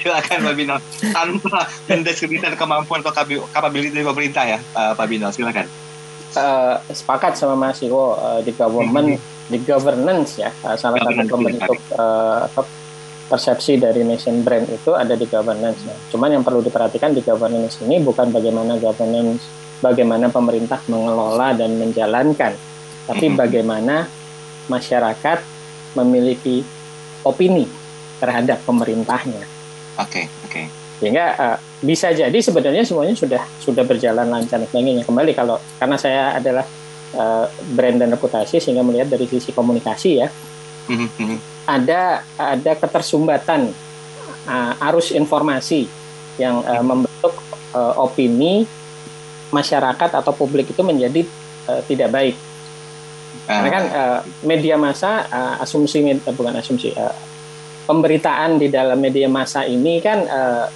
Silakan 0.00 0.38
Pak 0.48 0.54
Binol. 0.56 0.80
Tanpa 1.12 1.68
mendeskripsikan 1.88 2.56
kemampuan 2.56 3.04
atau 3.04 3.24
kapabilitas 3.52 3.92
dari 3.92 4.06
pemerintah 4.06 4.44
ya, 4.48 4.58
Pak 4.96 5.06
Binol. 5.06 5.32
Silakan. 5.34 5.68
Uh, 6.30 6.78
sepakat 6.94 7.34
sama 7.34 7.58
Mas 7.58 7.82
Iwo 7.82 8.14
uh, 8.14 8.38
di 8.40 8.54
government, 8.54 9.18
di 9.50 9.58
governance 9.66 10.38
ya. 10.38 10.54
Uh, 10.62 10.78
salah 10.78 11.02
satu 11.02 11.26
pembentuk 11.26 11.78
uh, 11.98 12.46
persepsi 13.26 13.78
dari 13.78 14.06
nation 14.06 14.46
brand 14.46 14.70
itu 14.70 14.94
ada 14.94 15.18
di 15.18 15.26
governance. 15.26 15.82
Ya. 15.82 15.96
Cuman 16.14 16.30
yang 16.30 16.46
perlu 16.46 16.62
diperhatikan 16.62 17.10
di 17.10 17.26
governance 17.26 17.82
ini 17.82 17.98
bukan 17.98 18.30
bagaimana 18.30 18.78
governance, 18.78 19.42
bagaimana 19.82 20.30
pemerintah 20.30 20.78
mengelola 20.86 21.52
dan 21.58 21.74
menjalankan 21.74 22.70
tapi 23.10 23.26
bagaimana 23.34 24.06
masyarakat 24.70 25.38
memiliki 25.98 26.62
opini 27.26 27.66
terhadap 28.22 28.62
pemerintahnya. 28.62 29.42
Oke, 29.98 30.06
okay, 30.06 30.24
oke. 30.46 30.52
Okay. 30.52 30.66
Sehingga 31.02 31.24
uh, 31.34 31.56
bisa 31.82 32.12
jadi 32.12 32.38
sebenarnya 32.38 32.86
semuanya 32.86 33.16
sudah 33.18 33.42
sudah 33.58 33.82
berjalan 33.82 34.30
lancar 34.30 34.62
sebagainya. 34.62 35.02
Kembali 35.02 35.32
kalau 35.34 35.58
karena 35.80 35.96
saya 35.98 36.38
adalah 36.38 36.62
uh, 37.14 37.46
brand 37.74 37.96
dan 37.98 38.10
reputasi 38.12 38.58
sehingga 38.58 38.84
melihat 38.84 39.10
dari 39.10 39.26
sisi 39.26 39.50
komunikasi 39.54 40.10
ya. 40.20 40.28
Mm 40.90 41.06
-hmm. 41.06 41.36
Ada 41.70 42.26
ada 42.34 42.72
ketersumbatan 42.74 43.70
uh, 44.46 44.86
arus 44.90 45.14
informasi 45.14 45.86
yang 46.40 46.64
uh, 46.66 46.82
membentuk 46.82 47.34
uh, 47.76 47.94
opini 48.00 48.66
masyarakat 49.50 50.10
atau 50.14 50.32
publik 50.34 50.70
itu 50.70 50.82
menjadi 50.82 51.26
uh, 51.66 51.82
tidak 51.86 52.10
baik 52.10 52.36
karena 53.50 53.68
kan 53.70 53.84
uh, 53.90 54.20
media 54.46 54.78
massa 54.78 55.26
uh, 55.26 55.62
asumsi 55.62 56.06
uh, 56.06 56.34
bukan 56.34 56.54
asumsi 56.54 56.94
uh, 56.94 57.14
pemberitaan 57.86 58.62
di 58.62 58.70
dalam 58.70 58.98
media 58.98 59.26
massa 59.26 59.66
ini 59.66 59.98
kan 59.98 60.22
uh, 60.22 60.66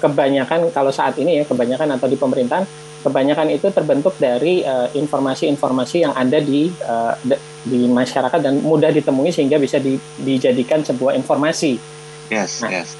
kebanyakan 0.00 0.68
kalau 0.76 0.92
saat 0.92 1.16
ini 1.16 1.40
ya 1.40 1.44
kebanyakan 1.48 1.96
atau 1.96 2.04
di 2.04 2.20
pemerintahan 2.20 2.64
kebanyakan 3.04 3.52
itu 3.52 3.68
terbentuk 3.72 4.14
dari 4.16 4.64
informasi-informasi 4.96 5.96
uh, 6.00 6.02
yang 6.08 6.14
ada 6.16 6.38
di 6.40 6.70
uh, 6.84 7.14
di 7.66 7.90
masyarakat 7.90 8.38
dan 8.38 8.62
mudah 8.62 8.94
ditemui 8.94 9.34
sehingga 9.34 9.58
bisa 9.58 9.82
di, 9.82 9.98
dijadikan 10.22 10.86
sebuah 10.86 11.18
informasi. 11.18 11.76
Yes, 12.30 12.62
nah, 12.62 12.70
yes. 12.70 12.94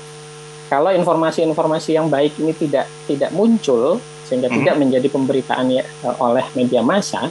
Kalau 0.66 0.90
informasi-informasi 0.90 1.94
yang 1.94 2.10
baik 2.10 2.38
ini 2.42 2.50
tidak 2.54 2.90
tidak 3.06 3.30
muncul 3.30 4.02
sehingga 4.26 4.50
mm 4.50 4.58
-hmm. 4.58 4.66
tidak 4.66 4.76
menjadi 4.82 5.08
pemberitaan 5.10 5.66
ya, 5.70 5.84
oleh 6.18 6.42
media 6.58 6.82
massa, 6.82 7.30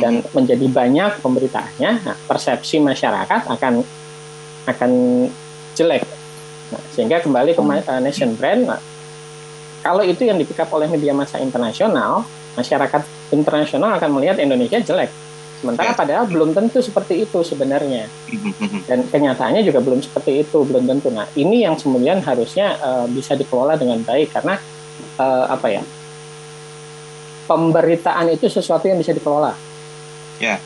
dan 0.00 0.24
hmm. 0.24 0.30
menjadi 0.32 0.66
banyak 0.70 1.12
pemberitaannya, 1.20 1.90
nah, 2.06 2.16
persepsi 2.28 2.78
masyarakat 2.78 3.50
akan 3.50 3.82
akan 4.68 4.90
jelek. 5.74 6.04
Nah, 6.70 6.82
sehingga 6.94 7.18
kembali 7.20 7.52
ke 7.52 7.62
uh, 7.62 8.00
nation 8.00 8.38
brand, 8.38 8.70
nah, 8.70 8.80
kalau 9.80 10.04
itu 10.04 10.28
yang 10.28 10.36
dipikap 10.36 10.68
oleh 10.72 10.86
media 10.88 11.16
massa 11.16 11.40
internasional, 11.40 12.24
masyarakat 12.56 13.32
internasional 13.32 13.96
akan 13.96 14.10
melihat 14.16 14.36
Indonesia 14.40 14.76
jelek. 14.80 15.08
Sementara 15.60 15.92
ya. 15.92 15.96
padahal 15.96 16.24
belum 16.24 16.56
tentu 16.56 16.80
seperti 16.80 17.20
itu 17.28 17.44
sebenarnya. 17.44 18.08
Dan 18.88 19.04
kenyataannya 19.08 19.60
juga 19.60 19.84
belum 19.84 20.00
seperti 20.00 20.40
itu, 20.40 20.64
belum 20.64 20.88
tentu. 20.88 21.12
Nah, 21.12 21.28
ini 21.36 21.68
yang 21.68 21.76
kemudian 21.76 22.24
harusnya 22.24 22.80
uh, 22.80 23.06
bisa 23.08 23.36
dikelola 23.36 23.76
dengan 23.76 24.00
baik 24.00 24.32
karena 24.32 24.56
uh, 25.20 25.44
apa 25.52 25.68
ya? 25.68 25.82
Pemberitaan 27.44 28.32
itu 28.32 28.48
sesuatu 28.48 28.88
yang 28.88 28.96
bisa 28.96 29.12
dikelola. 29.12 29.52
Ya. 30.40 30.56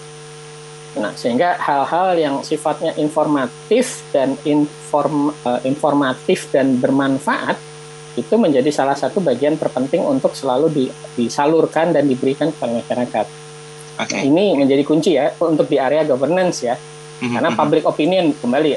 Nah, 0.95 1.11
sehingga 1.19 1.59
hal-hal 1.59 2.15
yang 2.15 2.37
sifatnya 2.47 2.95
informatif 2.95 4.07
dan 4.15 4.39
inform, 4.47 5.35
uh, 5.43 5.59
informatif 5.67 6.47
dan 6.55 6.79
bermanfaat 6.79 7.59
itu 8.15 8.35
menjadi 8.39 8.71
salah 8.71 8.95
satu 8.95 9.19
bagian 9.19 9.59
terpenting 9.59 10.03
untuk 10.07 10.33
selalu 10.39 10.67
di, 10.71 10.85
disalurkan 11.19 11.91
dan 11.91 12.07
diberikan 12.07 12.55
kepada 12.55 12.73
masyarakat. 12.79 13.27
Okay. 13.95 14.27
Ini 14.27 14.59
menjadi 14.59 14.83
kunci 14.83 15.15
ya 15.15 15.31
untuk 15.39 15.67
di 15.67 15.79
area 15.79 16.03
governance 16.07 16.63
ya. 16.63 16.75
Mm-hmm. 16.75 17.35
Karena 17.39 17.51
mhm. 17.55 17.59
public 17.59 17.85
opinion 17.87 18.25
kembali 18.35 18.71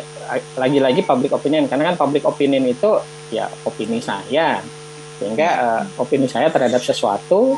lagi-lagi 0.61 1.01
public 1.01 1.31
opinion 1.33 1.65
karena 1.65 1.93
kan 1.93 1.95
public 1.97 2.23
opinion 2.25 2.63
itu 2.69 3.01
ya 3.33 3.49
opini 3.65 3.97
saya. 4.01 4.61
Sehingga 5.17 5.49
uh, 5.57 5.83
opini 5.97 6.29
saya 6.29 6.53
terhadap 6.53 6.81
sesuatu 6.81 7.57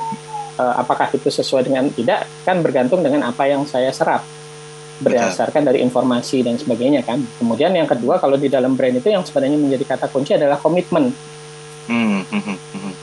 uh, 0.56 0.74
apakah 0.80 1.12
itu 1.12 1.28
sesuai 1.28 1.68
dengan 1.68 1.92
tidak 1.92 2.28
kan 2.48 2.64
bergantung 2.64 3.04
dengan 3.04 3.28
apa 3.28 3.48
yang 3.48 3.68
saya 3.68 3.92
serap 3.92 4.24
berdasarkan 5.00 5.64
dari 5.64 5.80
informasi 5.80 6.44
dan 6.44 6.60
sebagainya 6.60 7.08
kan. 7.08 7.24
Kemudian 7.40 7.72
yang 7.72 7.88
kedua 7.88 8.20
kalau 8.20 8.36
di 8.36 8.52
dalam 8.52 8.76
brand 8.76 9.00
itu 9.00 9.08
yang 9.08 9.24
sebenarnya 9.24 9.56
menjadi 9.56 9.96
kata 9.96 10.12
kunci 10.12 10.36
adalah 10.36 10.60
komitmen. 10.60 11.12
Mm-hmm. 11.90 12.58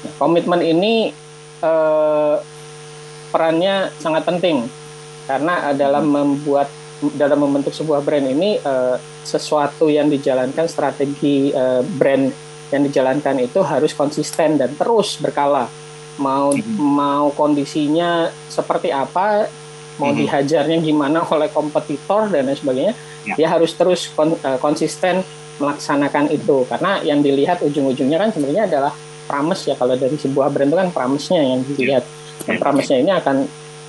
Nah, 0.06 0.12
komitmen 0.16 0.62
ini 0.62 1.10
uh, 1.60 2.38
perannya 3.34 3.90
sangat 3.98 4.22
penting. 4.24 4.64
Karena 5.26 5.74
dalam 5.74 6.06
membuat 6.06 6.70
dalam 7.18 7.42
membentuk 7.44 7.74
sebuah 7.74 8.00
brand 8.00 8.24
ini 8.24 8.56
uh, 8.62 8.96
sesuatu 9.26 9.90
yang 9.90 10.08
dijalankan 10.08 10.64
strategi 10.70 11.50
uh, 11.52 11.82
brand 11.82 12.30
yang 12.70 12.82
dijalankan 12.86 13.42
itu 13.42 13.60
harus 13.60 13.92
konsisten 13.92 14.56
dan 14.56 14.72
terus 14.78 15.18
berkala. 15.18 15.68
Mau 16.16 16.54
mau 16.78 17.28
kondisinya 17.34 18.32
seperti 18.48 18.88
apa 18.88 19.50
mau 19.96 20.12
dihajarnya 20.12 20.80
gimana 20.84 21.24
oleh 21.24 21.48
kompetitor 21.48 22.28
dan 22.28 22.48
lain 22.48 22.56
sebagainya 22.56 22.94
ya. 23.24 23.34
dia 23.36 23.48
harus 23.48 23.72
terus 23.72 24.12
kon, 24.12 24.36
uh, 24.36 24.58
konsisten 24.60 25.24
melaksanakan 25.56 26.28
itu 26.32 26.68
karena 26.68 27.00
yang 27.00 27.24
dilihat 27.24 27.64
ujung-ujungnya 27.64 28.20
kan 28.20 28.30
sebenarnya 28.32 28.68
adalah 28.68 28.92
promise 29.26 29.66
ya 29.66 29.74
kalau 29.74 29.98
dari 29.98 30.14
sebuah 30.14 30.52
brand 30.54 30.70
itu 30.70 30.78
kan 30.78 30.88
promise-nya 30.94 31.42
yang 31.42 31.60
dilihat 31.66 32.04
dan 32.46 32.56
promise-nya 32.62 32.98
ini 33.02 33.12
akan 33.12 33.36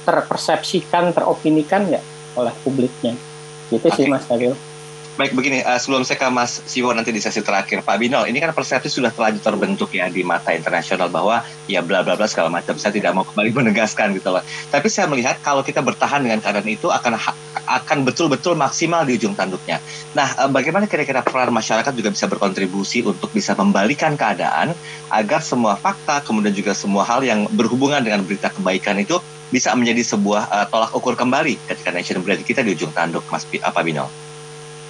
terpersepsikan, 0.07 1.11
teropinikan 1.11 1.91
nggak 1.91 2.03
oleh 2.39 2.53
publiknya. 2.63 3.13
Gitu 3.67 3.83
okay. 3.83 3.95
sih 3.99 4.05
Mas 4.07 4.23
Fadil. 4.23 4.55
Baik 5.17 5.33
begini, 5.33 5.65
uh, 5.65 5.81
sebelum 5.81 6.05
saya 6.05 6.21
ke 6.21 6.29
Mas 6.29 6.61
Siwo 6.69 6.93
nanti 6.93 7.09
di 7.09 7.17
sesi 7.17 7.41
terakhir, 7.41 7.81
Pak 7.81 7.97
Binol, 7.97 8.29
ini 8.29 8.37
kan 8.37 8.53
persepsi 8.53 8.85
sudah 8.85 9.09
terlanjur 9.09 9.41
terbentuk 9.41 9.89
ya 9.89 10.05
di 10.13 10.21
mata 10.21 10.53
internasional 10.53 11.09
bahwa 11.09 11.41
ya 11.65 11.81
bla 11.81 12.05
bla 12.05 12.13
bla 12.13 12.29
segala 12.29 12.53
macam. 12.53 12.77
Saya 12.77 12.93
tidak 12.93 13.17
mau 13.17 13.25
kembali 13.25 13.49
menegaskan 13.65 14.13
gitu 14.13 14.29
loh. 14.29 14.45
Tapi 14.69 14.85
saya 14.93 15.09
melihat 15.09 15.41
kalau 15.41 15.65
kita 15.65 15.81
bertahan 15.81 16.21
dengan 16.21 16.37
keadaan 16.37 16.69
itu 16.69 16.93
akan 16.93 17.17
akan 17.65 17.97
betul-betul 18.05 18.53
maksimal 18.53 19.09
di 19.09 19.17
ujung 19.17 19.33
tanduknya. 19.33 19.81
Nah, 20.13 20.37
uh, 20.37 20.53
bagaimana 20.53 20.85
kira-kira 20.85 21.25
peran 21.25 21.49
masyarakat 21.49 21.97
juga 21.97 22.13
bisa 22.13 22.29
berkontribusi 22.29 23.01
untuk 23.01 23.33
bisa 23.33 23.57
membalikan 23.57 24.13
keadaan 24.13 24.77
agar 25.09 25.41
semua 25.41 25.81
fakta 25.81 26.21
kemudian 26.21 26.53
juga 26.53 26.77
semua 26.77 27.01
hal 27.01 27.25
yang 27.25 27.49
berhubungan 27.57 28.05
dengan 28.05 28.21
berita 28.21 28.53
kebaikan 28.53 29.01
itu 29.01 29.17
bisa 29.49 29.73
menjadi 29.73 30.13
sebuah 30.13 30.45
uh, 30.53 30.65
tolak 30.69 30.93
ukur 30.93 31.17
kembali 31.17 31.57
ketika 31.65 31.89
nation 31.89 32.21
brand 32.21 32.45
kita 32.45 32.61
di 32.61 32.77
ujung 32.77 32.93
tanduk, 32.93 33.25
Mas 33.33 33.49
apa 33.65 33.81
Binol? 33.81 34.26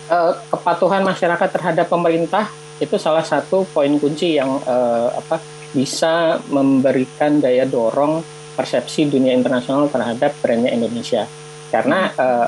Uh, 0.09 0.33
kepatuhan 0.51 1.03
masyarakat 1.03 1.49
terhadap 1.51 1.87
pemerintah 1.87 2.49
itu 2.77 2.95
salah 3.01 3.25
satu 3.25 3.65
poin 3.73 3.89
kunci 3.97 4.37
yang 4.37 4.61
uh, 4.63 5.09
apa 5.13 5.41
bisa 5.73 6.41
memberikan 6.49 7.41
daya 7.41 7.65
dorong 7.65 8.21
persepsi 8.57 9.09
dunia 9.09 9.33
internasional 9.33 9.89
terhadap 9.89 10.33
brandnya 10.41 10.73
Indonesia 10.73 11.25
karena 11.69 12.09
uh, 12.15 12.47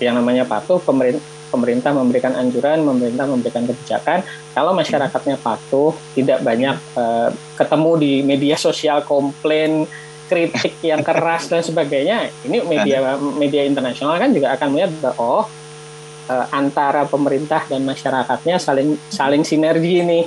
yang 0.00 0.16
namanya 0.16 0.48
patuh 0.48 0.80
pemerintah 0.80 1.22
pemerintah 1.50 1.90
memberikan 1.90 2.32
anjuran, 2.38 2.86
pemerintah 2.86 3.26
memberikan 3.26 3.66
kebijakan. 3.66 4.22
Kalau 4.54 4.70
masyarakatnya 4.70 5.36
patuh, 5.42 5.90
tidak 6.14 6.46
banyak 6.46 6.78
uh, 6.94 7.34
ketemu 7.58 7.92
di 7.98 8.12
media 8.22 8.54
sosial 8.54 9.02
komplain, 9.02 9.84
kritik 10.30 10.78
yang 10.86 11.02
keras 11.02 11.50
dan 11.50 11.66
sebagainya. 11.66 12.30
Ini 12.46 12.62
media 12.62 13.18
media 13.18 13.66
internasional 13.66 14.14
kan 14.22 14.30
juga 14.30 14.54
akan 14.54 14.66
melihat 14.70 15.10
oh 15.18 15.42
uh, 16.30 16.46
antara 16.54 17.02
pemerintah 17.10 17.66
dan 17.66 17.82
masyarakatnya 17.82 18.62
saling 18.62 18.94
saling 19.10 19.42
sinergi 19.42 20.06
nih, 20.06 20.24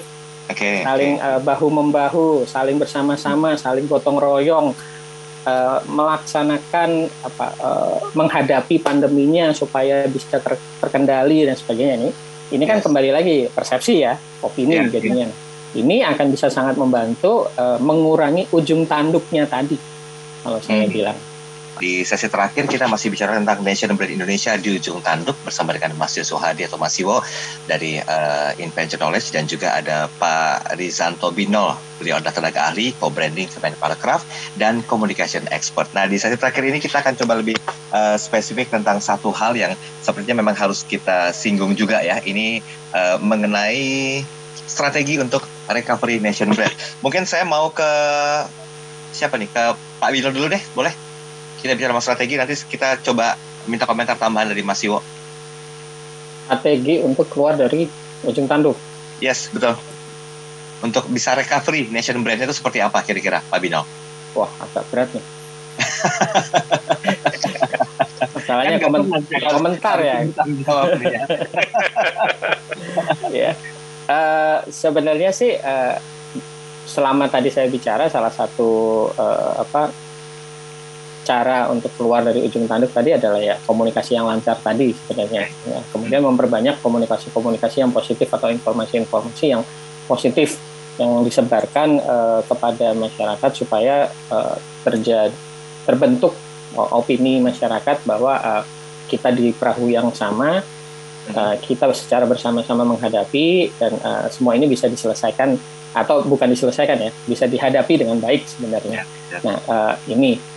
okay, 0.52 0.84
saling 0.84 1.16
okay. 1.16 1.24
Uh, 1.24 1.40
bahu 1.40 1.68
membahu, 1.72 2.28
saling 2.44 2.76
bersama-sama, 2.76 3.56
saling 3.56 3.88
gotong 3.88 4.20
royong 4.20 4.76
uh, 5.48 5.80
melaksanakan 5.88 7.08
apa 7.24 7.48
uh, 7.64 7.98
menghadapi 8.12 8.84
pandeminya 8.84 9.56
supaya 9.56 10.04
bisa 10.12 10.44
ter, 10.44 10.60
terkendali 10.84 11.48
dan 11.48 11.56
sebagainya 11.56 11.96
nih. 12.12 12.14
Ini 12.54 12.64
kan 12.70 12.84
kembali 12.84 13.10
lagi 13.10 13.38
persepsi 13.50 14.04
ya, 14.04 14.14
opini 14.44 14.78
yeah, 14.78 14.92
jadinya. 14.92 15.28
Yeah. 15.32 15.42
Ini 15.74 16.06
akan 16.06 16.30
bisa 16.30 16.54
sangat 16.54 16.78
membantu 16.78 17.50
uh, 17.58 17.82
mengurangi 17.82 18.46
ujung 18.54 18.86
tanduknya 18.86 19.50
tadi, 19.50 19.74
kalau 20.46 20.62
saya 20.62 20.86
hmm. 20.86 20.94
bilang. 20.94 21.18
Di 21.74 22.06
sesi 22.06 22.30
terakhir 22.30 22.70
kita 22.70 22.86
masih 22.86 23.10
bicara 23.10 23.34
tentang 23.34 23.66
Nation 23.66 23.90
Brand 23.98 24.14
Indonesia 24.14 24.54
di 24.56 24.78
ujung 24.78 25.02
tanduk 25.02 25.34
bersama 25.42 25.74
dengan 25.74 25.98
Mas 25.98 26.14
Yusuf 26.14 26.38
Hadi 26.38 26.70
atau 26.70 26.78
Mas 26.78 26.94
Iwo 27.02 27.20
dari 27.66 27.98
uh, 27.98 28.54
Invention 28.62 29.02
Knowledge 29.02 29.34
dan 29.34 29.50
juga 29.50 29.74
ada 29.74 30.06
Pak 30.22 30.78
Rizanto 30.78 31.34
Binol, 31.34 31.74
beliau 31.98 32.22
adalah 32.22 32.32
tenaga 32.32 32.70
ahli 32.70 32.94
co-branding 33.02 33.50
Kemenparekraf 33.50 34.22
dan 34.56 34.86
communication 34.86 35.44
expert. 35.50 35.90
Nah 35.98 36.06
di 36.06 36.22
sesi 36.22 36.38
terakhir 36.38 36.62
ini 36.62 36.78
kita 36.78 37.02
akan 37.02 37.18
coba 37.18 37.42
lebih 37.42 37.58
uh, 37.90 38.16
spesifik 38.22 38.70
tentang 38.70 39.02
satu 39.02 39.34
hal 39.34 39.58
yang 39.58 39.74
sepertinya 40.06 40.46
memang 40.46 40.54
harus 40.54 40.86
kita 40.86 41.34
singgung 41.34 41.74
juga 41.74 42.06
ya. 42.06 42.22
Ini 42.22 42.62
uh, 42.94 43.18
mengenai 43.18 44.22
strategi 44.70 45.20
untuk 45.20 45.44
recovery 45.68 46.22
nation 46.22 46.54
brand. 46.54 46.72
Mungkin 47.02 47.26
saya 47.26 47.44
mau 47.44 47.74
ke 47.74 47.92
siapa 49.12 49.36
nih? 49.36 49.50
Ke 49.52 49.76
Pak 50.00 50.10
Wilo 50.14 50.32
dulu 50.32 50.48
deh, 50.54 50.62
boleh? 50.74 51.03
Kita 51.64 51.80
bicara 51.80 51.96
masalah 51.96 52.20
strategi 52.20 52.36
nanti 52.36 52.60
kita 52.60 53.00
coba 53.00 53.40
minta 53.72 53.88
komentar 53.88 54.20
tambahan 54.20 54.52
dari 54.52 54.68
Mas 54.68 54.84
Iwo. 54.84 55.00
Strategi 56.44 57.00
untuk 57.00 57.32
keluar 57.32 57.56
dari 57.56 57.88
ujung 58.28 58.52
tanduk. 58.52 58.76
Yes, 59.24 59.48
betul. 59.48 59.80
Untuk 60.84 61.08
bisa 61.08 61.32
recovery 61.32 61.88
nation 61.88 62.20
brand 62.20 62.44
itu 62.44 62.52
seperti 62.52 62.84
apa 62.84 63.00
kira-kira 63.08 63.40
Pak 63.48 63.60
Bino? 63.64 63.88
Wah, 64.36 64.52
agak 64.60 64.84
berat 64.92 65.08
nih. 65.16 65.24
Masalahnya 68.36 68.84
kan 68.84 68.92
komen 68.92 69.08
komentar 69.40 69.98
ya. 70.04 70.28
ya. 73.32 73.56
Uh, 74.04 74.60
sebenarnya 74.68 75.32
sih 75.32 75.56
uh, 75.56 75.96
selama 76.84 77.32
tadi 77.32 77.48
saya 77.48 77.72
bicara 77.72 78.12
salah 78.12 78.36
satu 78.36 79.08
uh, 79.16 79.64
apa 79.64 80.03
cara 81.24 81.72
untuk 81.72 81.90
keluar 81.96 82.22
dari 82.22 82.44
ujung 82.44 82.68
tanduk 82.68 82.92
tadi 82.92 83.16
adalah 83.16 83.40
ya 83.40 83.56
komunikasi 83.64 84.20
yang 84.20 84.28
lancar 84.28 84.60
tadi 84.60 84.92
sebenarnya. 84.92 85.48
Ya. 85.66 85.80
Kemudian 85.90 86.22
memperbanyak 86.22 86.84
komunikasi-komunikasi 86.84 87.82
yang 87.82 87.92
positif 87.96 88.28
atau 88.28 88.52
informasi-informasi 88.52 89.46
yang 89.48 89.64
positif 90.06 90.60
yang 91.02 91.26
disebarkan 91.26 91.98
uh, 92.04 92.42
kepada 92.46 92.94
masyarakat 92.94 93.52
supaya 93.56 94.12
uh, 94.30 94.56
terjadi 94.86 95.34
terbentuk 95.84 96.32
opini 96.74 97.44
masyarakat 97.44 98.02
bahwa 98.08 98.34
uh, 98.40 98.64
kita 99.10 99.30
di 99.30 99.54
perahu 99.54 99.92
yang 99.92 100.10
sama, 100.16 100.64
uh, 101.34 101.56
kita 101.62 101.92
secara 101.94 102.26
bersama-sama 102.26 102.88
menghadapi 102.88 103.74
dan 103.78 103.94
uh, 104.02 104.26
semua 104.32 104.58
ini 104.58 104.66
bisa 104.66 104.90
diselesaikan 104.90 105.60
atau 105.94 106.26
bukan 106.26 106.50
diselesaikan 106.50 106.98
ya, 106.98 107.12
bisa 107.30 107.46
dihadapi 107.46 107.94
dengan 108.02 108.18
baik 108.18 108.48
sebenarnya. 108.50 109.06
Ya, 109.06 109.38
ya. 109.38 109.40
Nah 109.46 109.58
uh, 109.70 109.94
ini 110.10 110.53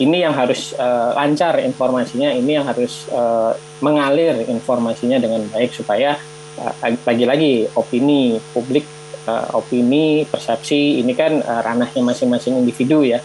ini 0.00 0.24
yang 0.24 0.32
harus 0.32 0.72
uh, 0.80 1.12
lancar 1.12 1.60
informasinya, 1.60 2.32
ini 2.32 2.56
yang 2.56 2.64
harus 2.64 3.04
uh, 3.12 3.52
mengalir 3.84 4.48
informasinya 4.48 5.20
dengan 5.20 5.44
baik 5.52 5.76
supaya 5.76 6.16
lagi 6.60 6.96
eh, 6.96 7.04
lagi-lagi 7.04 7.52
opini 7.76 8.40
publik, 8.56 8.84
uh, 9.28 9.52
opini, 9.60 10.24
persepsi 10.24 11.04
ini 11.04 11.12
kan 11.12 11.44
uh, 11.44 11.60
ranahnya 11.60 12.00
masing-masing 12.00 12.56
individu 12.56 13.04
ya. 13.04 13.20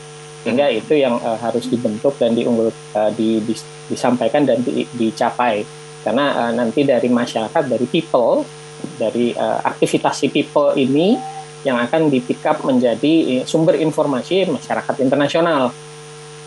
sehingga 0.45 0.69
itu 0.69 0.93
yang 0.93 1.17
uh, 1.25 1.41
harus 1.41 1.65
dibentuk 1.65 2.21
dan 2.21 2.38
diunggul 2.38 2.69
uh, 2.69 3.09
di, 3.17 3.41
di, 3.41 3.57
disampaikan 3.89 4.45
dan 4.45 4.61
di, 4.61 4.85
dicapai 4.93 5.65
karena 6.05 6.38
uh, 6.38 6.51
nanti 6.53 6.85
dari 6.85 7.09
masyarakat 7.09 7.65
dari 7.65 7.89
people 7.89 8.45
dari 9.01 9.33
uh, 9.33 9.65
aktivitas 9.65 10.21
si 10.21 10.29
people 10.29 10.77
ini 10.77 11.17
yang 11.65 11.81
akan 11.81 12.13
di 12.13 12.21
pick 12.21 12.45
up 12.45 12.61
menjadi 12.61 13.41
sumber 13.49 13.73
informasi 13.81 14.45
masyarakat 14.45 15.01
internasional. 15.01 15.73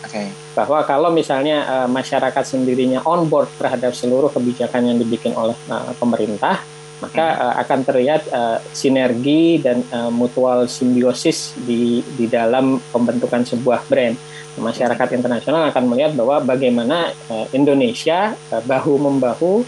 Okay. 0.09 0.33
Bahwa 0.57 0.81
kalau 0.89 1.13
misalnya 1.13 1.69
uh, 1.69 1.89
masyarakat 1.89 2.41
sendirinya 2.41 3.05
on 3.05 3.29
board 3.29 3.53
terhadap 3.61 3.93
seluruh 3.93 4.33
kebijakan 4.33 4.89
yang 4.89 4.97
dibikin 4.97 5.37
oleh 5.37 5.53
uh, 5.69 5.93
pemerintah, 6.01 6.65
maka 7.05 7.27
uh, 7.37 7.55
akan 7.61 7.79
terlihat 7.85 8.25
uh, 8.33 8.59
sinergi 8.73 9.61
dan 9.61 9.85
uh, 9.93 10.09
mutual 10.09 10.65
simbiosis 10.65 11.53
di 11.61 12.01
di 12.17 12.25
dalam 12.25 12.81
pembentukan 12.91 13.45
sebuah 13.45 13.85
brand. 13.85 14.17
Masyarakat 14.59 15.15
internasional 15.15 15.71
akan 15.71 15.85
melihat 15.87 16.19
bahwa 16.19 16.43
bagaimana 16.43 17.15
uh, 17.31 17.47
Indonesia 17.55 18.35
uh, 18.51 18.63
bahu 18.65 18.99
membahu 18.99 19.63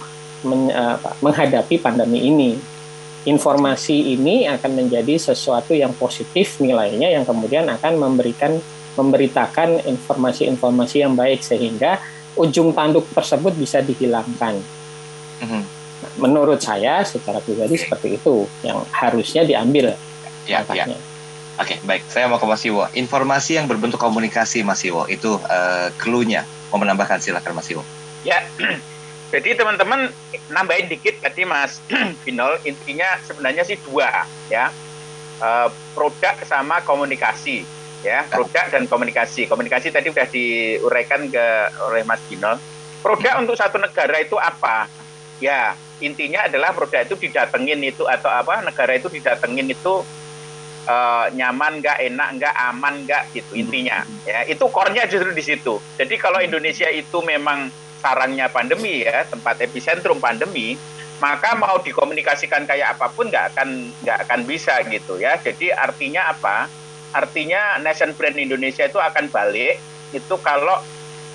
men, 0.48 0.72
uh, 0.74 0.96
menghadapi 1.22 1.78
pandemi 1.78 2.26
ini. 2.26 2.58
Informasi 3.28 4.16
ini 4.16 4.48
akan 4.48 4.80
menjadi 4.80 5.20
sesuatu 5.20 5.76
yang 5.76 5.92
positif 5.92 6.56
nilainya 6.56 7.12
yang 7.12 7.28
kemudian 7.28 7.68
akan 7.68 8.00
memberikan 8.00 8.56
memberitakan 9.00 9.88
informasi-informasi 9.88 10.96
yang 11.00 11.16
baik 11.16 11.40
sehingga 11.40 11.96
ujung 12.36 12.76
tanduk 12.76 13.08
tersebut 13.16 13.56
bisa 13.56 13.80
dihilangkan. 13.80 14.60
Mm 15.40 15.48
-hmm 15.48 15.80
menurut 16.16 16.60
saya 16.60 17.04
secara 17.04 17.40
pribadi 17.44 17.76
seperti 17.76 18.16
itu 18.16 18.48
yang 18.64 18.84
harusnya 18.92 19.44
diambil 19.44 19.96
ya, 20.48 20.64
ya. 20.72 20.88
Oke, 21.60 21.76
baik. 21.84 22.08
Saya 22.08 22.24
mau 22.24 22.40
ke 22.40 22.48
Mas 22.48 22.64
Iwo. 22.64 22.88
Informasi 22.96 23.60
yang 23.60 23.68
berbentuk 23.68 24.00
komunikasi, 24.00 24.64
Mas 24.64 24.80
Iwo, 24.80 25.04
itu 25.12 25.36
uh, 25.36 25.92
clue-nya. 26.00 26.48
Mau 26.72 26.80
menambahkan, 26.80 27.20
silakan 27.20 27.52
Mas 27.52 27.68
Iwo. 27.68 27.84
Ya, 28.24 28.48
jadi 29.32 29.60
teman-teman 29.60 30.08
nambahin 30.48 30.88
dikit 30.88 31.20
tadi 31.20 31.44
Mas 31.44 31.84
Vinol, 32.24 32.56
intinya 32.64 33.20
sebenarnya 33.28 33.68
sih 33.68 33.76
dua, 33.84 34.24
ya. 34.48 34.72
Uh, 35.36 35.68
produk 35.92 36.40
sama 36.48 36.80
komunikasi, 36.80 37.68
ya. 38.04 38.26
Produk 38.28 38.66
dan 38.72 38.84
komunikasi. 38.86 39.46
Komunikasi 39.46 39.92
tadi 39.94 40.12
sudah 40.12 40.28
diuraikan 40.28 41.28
ke 41.28 41.46
oleh 41.90 42.02
Mas 42.04 42.20
Vinol. 42.28 42.56
Produk 43.00 43.40
untuk 43.40 43.56
satu 43.56 43.80
negara 43.80 44.20
itu 44.20 44.36
apa? 44.36 44.86
Ya, 45.40 45.72
intinya 46.04 46.48
adalah 46.48 46.72
produk 46.76 47.04
itu 47.04 47.16
didatengin 47.16 47.80
itu 47.84 48.04
atau 48.08 48.28
apa 48.28 48.64
negara 48.64 48.96
itu 48.96 49.08
didatengin 49.08 49.68
itu 49.68 50.04
uh, 50.88 51.26
nyaman 51.32 51.80
nggak 51.84 51.98
enak 52.12 52.28
nggak 52.40 52.54
aman 52.72 52.94
nggak 53.04 53.22
gitu 53.36 53.52
intinya 53.56 54.04
ya 54.24 54.48
itu 54.48 54.64
core-nya 54.72 55.04
justru 55.04 55.30
di 55.36 55.44
situ 55.44 55.76
jadi 56.00 56.14
kalau 56.16 56.40
Indonesia 56.40 56.88
itu 56.88 57.20
memang 57.20 57.68
sarangnya 58.00 58.48
pandemi 58.48 59.04
ya 59.04 59.28
tempat 59.28 59.60
epicentrum 59.60 60.16
pandemi 60.16 60.80
maka 61.20 61.52
mau 61.52 61.76
dikomunikasikan 61.76 62.64
kayak 62.64 62.96
apa 62.96 63.12
pun 63.12 63.28
nggak 63.28 63.52
akan 63.52 63.92
nggak 64.00 64.18
akan 64.24 64.40
bisa 64.48 64.80
gitu 64.88 65.20
ya 65.20 65.36
jadi 65.36 65.76
artinya 65.76 66.32
apa 66.32 66.64
artinya 67.10 67.78
nation 67.82 68.14
brand 68.14 68.38
Indonesia 68.38 68.86
itu 68.86 68.98
akan 68.98 69.30
balik 69.30 69.78
itu 70.10 70.34
kalau 70.42 70.78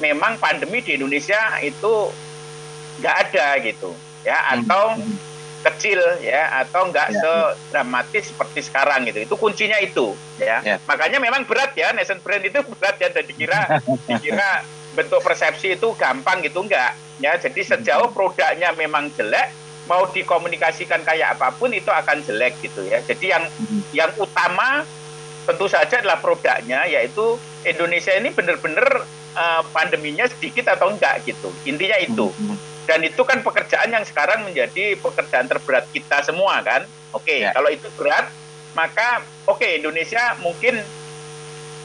memang 0.03 0.35
pandemi 0.39 0.83
di 0.83 0.99
Indonesia 0.99 1.59
itu 1.63 2.11
nggak 2.99 3.15
ada 3.27 3.59
gitu 3.63 3.91
ya 4.23 4.39
hmm. 4.39 4.51
atau 4.63 4.83
kecil 5.65 5.97
ya 6.21 6.61
atau 6.61 6.85
enggak 6.85 7.09
ya. 7.09 7.17
sedramatis 7.17 8.29
seperti 8.29 8.69
sekarang 8.69 9.09
gitu. 9.09 9.25
Itu 9.25 9.35
kuncinya 9.35 9.81
itu 9.81 10.13
ya. 10.37 10.61
ya. 10.61 10.77
Makanya 10.85 11.17
memang 11.17 11.49
berat 11.49 11.73
ya 11.73 11.89
nation 11.97 12.21
brand 12.21 12.45
itu 12.45 12.61
berat 12.77 13.01
ya 13.01 13.09
dan 13.09 13.25
dikira 13.25 13.81
dikira 14.05 14.61
bentuk 14.93 15.19
persepsi 15.25 15.73
itu 15.73 15.89
gampang 15.97 16.45
gitu 16.45 16.61
enggak 16.61 16.93
ya. 17.17 17.33
Jadi 17.41 17.65
sejauh 17.65 18.13
produknya 18.13 18.77
memang 18.77 19.09
jelek 19.17 19.49
mau 19.89 20.05
dikomunikasikan 20.09 21.01
kayak 21.05 21.37
apa 21.37 21.53
pun 21.53 21.73
itu 21.73 21.89
akan 21.89 22.21
jelek 22.21 22.61
gitu 22.61 22.85
ya. 22.85 23.01
Jadi 23.01 23.25
yang 23.33 23.43
hmm. 23.49 23.81
yang 23.89 24.11
utama 24.21 24.85
tentu 25.45 25.69
saja 25.69 26.01
adalah 26.01 26.17
produknya 26.19 26.89
yaitu 26.89 27.37
Indonesia 27.63 28.13
ini 28.17 28.33
benar-benar 28.33 29.05
uh, 29.37 29.61
pandeminya 29.69 30.25
sedikit 30.25 30.73
atau 30.73 30.91
enggak 30.91 31.21
gitu. 31.23 31.53
Intinya 31.69 31.97
itu. 32.01 32.33
Hmm. 32.33 32.57
Dan 32.85 33.01
itu 33.01 33.21
kan 33.25 33.41
pekerjaan 33.41 33.89
yang 33.89 34.05
sekarang 34.05 34.45
menjadi 34.45 34.97
pekerjaan 35.01 35.49
terberat 35.49 35.89
kita 35.89 36.21
semua 36.21 36.61
kan. 36.61 36.85
Oke, 37.13 37.31
okay, 37.31 37.39
ya. 37.47 37.55
kalau 37.55 37.69
itu 37.71 37.87
berat, 37.97 38.29
maka 38.77 39.23
oke 39.49 39.57
okay, 39.57 39.81
Indonesia 39.81 40.37
mungkin 40.43 40.83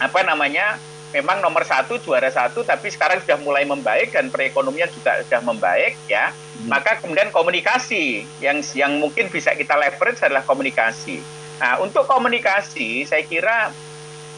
apa 0.00 0.20
namanya 0.26 0.76
memang 1.10 1.40
nomor 1.40 1.64
satu 1.64 1.96
juara 2.02 2.28
satu, 2.28 2.62
tapi 2.62 2.92
sekarang 2.92 3.22
sudah 3.24 3.38
mulai 3.40 3.64
membaik 3.64 4.12
dan 4.12 4.28
perekonomian 4.28 4.92
juga 4.92 5.24
sudah 5.24 5.40
membaik 5.40 5.96
ya. 6.06 6.30
Hmm. 6.30 6.68
Maka 6.68 7.00
kemudian 7.00 7.32
komunikasi 7.32 8.28
yang 8.44 8.60
yang 8.76 9.00
mungkin 9.00 9.32
bisa 9.32 9.56
kita 9.56 9.80
leverage 9.80 10.20
adalah 10.20 10.44
komunikasi. 10.44 11.39
Nah, 11.60 11.76
untuk 11.84 12.08
komunikasi 12.08 13.04
saya 13.04 13.20
kira 13.28 13.68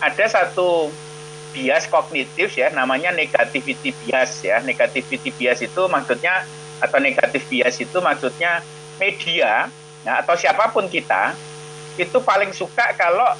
ada 0.02 0.24
satu 0.26 0.90
bias 1.54 1.86
kognitif 1.86 2.50
ya 2.58 2.74
namanya 2.74 3.14
negativity 3.14 3.94
bias 4.02 4.42
ya. 4.42 4.58
Negativity 4.66 5.30
bias 5.30 5.62
itu 5.62 5.86
maksudnya 5.86 6.42
atau 6.82 6.98
negatif 6.98 7.46
bias 7.46 7.78
itu 7.78 8.02
maksudnya 8.02 8.58
media 8.98 9.70
ya, 10.02 10.12
atau 10.18 10.34
siapa 10.34 10.74
pun 10.74 10.90
kita 10.90 11.38
itu 11.94 12.18
paling 12.18 12.50
suka 12.50 12.90
kalau 12.98 13.38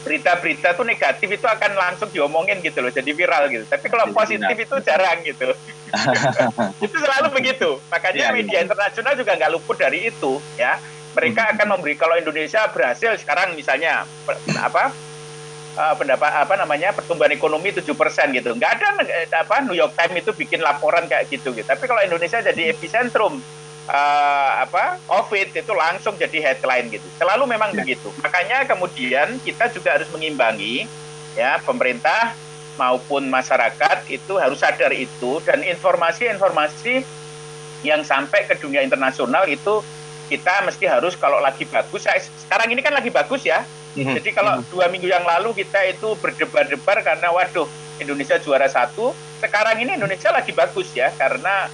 berita-berita 0.00 0.72
itu 0.72 0.82
negatif 0.86 1.28
itu 1.28 1.44
akan 1.44 1.76
langsung 1.76 2.08
diomongin 2.08 2.62
gitu 2.62 2.78
loh 2.80 2.94
jadi 2.94 3.10
viral 3.10 3.50
gitu. 3.50 3.66
Tapi 3.66 3.90
kalau 3.90 4.06
positif 4.14 4.54
itu 4.54 4.76
jarang 4.86 5.18
gitu. 5.26 5.50
Itu 6.86 6.94
selalu 7.02 7.34
begitu. 7.34 7.82
Makanya 7.90 8.30
ya, 8.30 8.32
media 8.32 8.62
internasional 8.62 9.18
juga 9.18 9.34
nggak 9.34 9.50
luput 9.50 9.74
dari 9.74 10.06
itu 10.06 10.38
ya 10.54 10.78
mereka 11.10 11.50
akan 11.56 11.66
memberi 11.76 11.98
kalau 11.98 12.14
Indonesia 12.14 12.66
berhasil 12.70 13.18
sekarang 13.18 13.58
misalnya 13.58 14.06
apa 14.62 14.94
uh, 15.74 15.94
pendapat 15.98 16.30
apa 16.46 16.54
namanya 16.54 16.94
pertumbuhan 16.94 17.34
ekonomi 17.34 17.74
7% 17.74 17.86
gitu. 18.34 18.50
Nggak 18.54 18.70
ada 18.78 18.88
apa 19.42 19.62
New 19.66 19.74
York 19.74 19.94
Times 19.98 20.22
itu 20.22 20.30
bikin 20.34 20.62
laporan 20.62 21.06
kayak 21.10 21.26
gitu 21.30 21.50
gitu. 21.54 21.66
Tapi 21.66 21.84
kalau 21.86 22.02
Indonesia 22.02 22.38
jadi 22.38 22.70
epicentrum 22.70 23.42
uh, 23.90 24.50
apa 24.62 25.02
COVID 25.10 25.54
itu 25.54 25.72
langsung 25.74 26.14
jadi 26.14 26.52
headline 26.52 26.90
gitu. 26.94 27.06
Selalu 27.18 27.44
memang 27.50 27.74
ya. 27.74 27.82
begitu. 27.82 28.08
Makanya 28.22 28.66
kemudian 28.70 29.38
kita 29.42 29.70
juga 29.74 29.98
harus 29.98 30.06
mengimbangi 30.14 30.86
ya 31.34 31.58
pemerintah 31.62 32.34
maupun 32.78 33.28
masyarakat 33.28 34.08
itu 34.08 34.40
harus 34.40 34.56
sadar 34.56 34.94
itu 34.94 35.42
dan 35.44 35.60
informasi-informasi 35.60 37.04
yang 37.84 38.04
sampai 38.04 38.48
ke 38.48 38.56
dunia 38.56 38.80
internasional 38.84 39.44
itu 39.48 39.84
kita 40.30 40.62
mesti 40.62 40.86
harus 40.86 41.18
kalau 41.18 41.42
lagi 41.42 41.66
bagus 41.66 42.06
sekarang 42.46 42.70
ini 42.70 42.78
kan 42.78 42.94
lagi 42.94 43.10
bagus 43.10 43.42
ya 43.42 43.66
Mhm. 43.98 44.14
Jadi 44.22 44.30
kalau 44.30 44.62
mhm. 44.62 44.64
dua 44.70 44.86
minggu 44.86 45.08
yang 45.10 45.26
lalu 45.26 45.50
kita 45.56 45.82
itu 45.90 46.14
berdebar-debar 46.18 47.02
karena 47.02 47.28
waduh 47.34 47.66
Indonesia 47.98 48.38
juara 48.38 48.70
satu, 48.70 49.12
sekarang 49.42 49.82
ini 49.82 49.98
Indonesia 49.98 50.30
lagi 50.30 50.54
bagus 50.54 50.94
ya 50.94 51.10
karena 51.18 51.66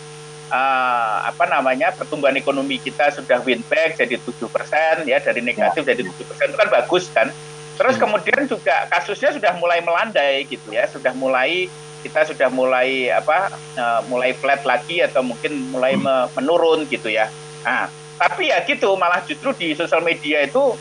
uh, 0.49 1.19
apa 1.29 1.45
namanya 1.47 1.92
pertumbuhan 1.92 2.35
ekonomi 2.35 2.81
kita 2.81 3.12
sudah 3.14 3.38
win 3.45 3.61
back 3.69 4.01
jadi 4.01 4.16
tujuh 4.19 4.49
persen 4.51 5.07
ya 5.07 5.21
dari 5.21 5.45
negatif 5.45 5.87
ya. 5.87 5.95
jadi 5.95 6.03
tujuh 6.09 6.25
persen 6.27 6.47
itu 6.51 6.59
kan 6.59 6.71
bagus 6.73 7.05
kan. 7.12 7.29
Terus 7.77 7.95
hmm. 8.01 8.03
kemudian 8.09 8.40
juga 8.49 8.88
kasusnya 8.88 9.37
sudah 9.37 9.53
mulai 9.61 9.85
melandai 9.85 10.49
gitu 10.49 10.73
ya, 10.73 10.88
sudah 10.88 11.12
mulai 11.12 11.69
kita 12.01 12.25
sudah 12.33 12.49
mulai 12.49 13.12
apa 13.12 13.53
uh, 13.77 14.01
mulai 14.09 14.33
flat 14.33 14.64
lagi 14.64 15.05
atau 15.05 15.21
mungkin 15.21 15.69
mulai 15.69 16.01
hmm. 16.01 16.33
menurun 16.33 16.88
gitu 16.88 17.12
ya. 17.12 17.29
Nah, 17.61 17.92
tapi 18.16 18.48
ya 18.48 18.64
gitu 18.64 18.96
malah 18.96 19.20
justru 19.24 19.52
di 19.52 19.76
sosial 19.76 20.00
media 20.00 20.44
itu 20.44 20.76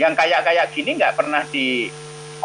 yang 0.00 0.16
kayak 0.16 0.42
kayak 0.42 0.66
gini 0.74 0.96
nggak 0.98 1.14
pernah 1.14 1.44
di 1.48 1.92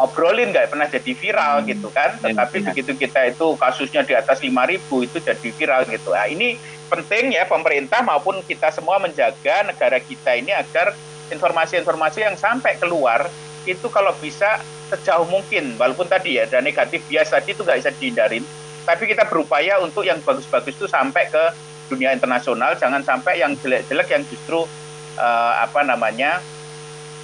obrolin 0.00 0.52
nggak 0.52 0.70
pernah 0.70 0.86
jadi 0.88 1.12
viral 1.12 1.54
hmm. 1.60 1.66
gitu 1.76 1.88
kan 1.92 2.16
iya, 2.20 2.30
tetapi 2.30 2.56
ya. 2.62 2.64
begitu 2.72 2.92
kita 2.96 3.20
itu 3.32 3.46
kasusnya 3.58 4.02
di 4.06 4.14
atas 4.16 4.40
5000 4.40 4.80
itu 4.80 5.16
jadi 5.20 5.48
viral 5.52 5.82
gitu 5.88 6.08
nah 6.14 6.28
ini 6.28 6.56
penting 6.88 7.36
ya 7.36 7.44
pemerintah 7.46 8.00
maupun 8.02 8.40
kita 8.44 8.72
semua 8.72 8.96
menjaga 8.98 9.66
negara 9.66 9.98
kita 10.00 10.36
ini 10.36 10.50
agar 10.54 10.96
informasi-informasi 11.30 12.26
yang 12.26 12.34
sampai 12.34 12.80
keluar 12.80 13.30
itu 13.68 13.86
kalau 13.92 14.10
bisa 14.18 14.58
sejauh 14.90 15.28
mungkin 15.28 15.78
walaupun 15.78 16.08
tadi 16.08 16.40
ya 16.40 16.48
ada 16.50 16.58
negatif 16.58 17.04
bias 17.06 17.30
tadi 17.30 17.54
itu 17.54 17.62
nggak 17.62 17.78
bisa 17.78 17.90
dihindarin 17.94 18.42
tapi 18.82 19.06
kita 19.06 19.28
berupaya 19.28 19.78
untuk 19.78 20.02
yang 20.02 20.18
bagus-bagus 20.24 20.74
itu 20.74 20.88
sampai 20.90 21.30
ke 21.30 21.44
dunia 21.90 22.14
internasional 22.14 22.78
jangan 22.78 23.02
sampai 23.02 23.42
yang 23.42 23.58
jelek-jelek 23.58 24.08
yang 24.14 24.22
justru 24.30 24.62
uh, 25.18 25.52
apa 25.58 25.82
namanya 25.82 26.38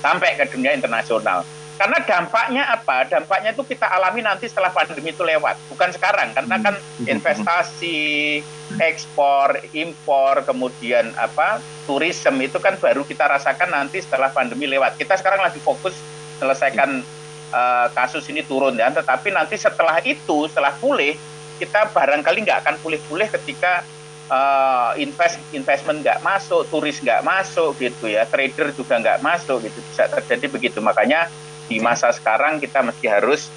sampai 0.02 0.35
ke 0.35 0.44
dunia 0.50 0.74
internasional. 0.74 1.46
Karena 1.76 2.00
dampaknya 2.00 2.64
apa? 2.72 3.05
Dampaknya 3.05 3.52
itu 3.52 3.61
kita 3.61 3.85
alami 3.85 4.24
nanti 4.24 4.48
setelah 4.48 4.72
pandemi 4.72 5.12
itu 5.12 5.20
lewat, 5.20 5.61
bukan 5.68 5.92
sekarang. 5.92 6.33
Karena 6.33 6.57
kan 6.57 6.72
hmm. 6.81 7.05
investasi, 7.05 8.40
ekspor, 8.81 9.61
impor, 9.76 10.40
kemudian 10.48 11.12
apa 11.20 11.61
turisme 11.85 12.40
itu 12.40 12.57
kan 12.57 12.81
baru 12.81 13.05
kita 13.05 13.29
rasakan 13.29 13.76
nanti 13.76 14.00
setelah 14.00 14.33
pandemi 14.33 14.64
lewat. 14.64 14.96
Kita 14.96 15.20
sekarang 15.20 15.44
lagi 15.44 15.61
fokus 15.61 15.92
selesaikan 16.40 17.05
uh, 17.52 17.87
kasus 17.92 18.24
ini 18.33 18.40
turun 18.40 18.81
ya. 18.81 18.88
Tetapi 18.88 19.37
nanti 19.37 19.61
setelah 19.61 20.00
itu, 20.00 20.48
setelah 20.48 20.72
pulih, 20.81 21.12
kita 21.61 21.92
barangkali 21.92 22.40
nggak 22.40 22.64
akan 22.64 22.74
pulih-pulih 22.81 23.29
ketika 23.37 23.85
uh, 24.31 24.93
invest 24.99 25.39
investment 25.55 26.03
nggak 26.03 26.23
masuk, 26.23 26.67
turis 26.71 26.99
nggak 27.03 27.23
masuk 27.23 27.77
gitu 27.79 28.11
ya, 28.11 28.27
trader 28.27 28.75
juga 28.75 28.99
nggak 28.99 29.23
masuk 29.23 29.62
gitu 29.67 29.79
bisa 29.93 30.11
terjadi 30.11 30.47
begitu. 30.51 30.79
Makanya 30.83 31.31
di 31.67 31.83
masa 31.83 32.15
sekarang 32.15 32.62
kita 32.62 32.83
mesti 32.83 33.07
harus 33.11 33.51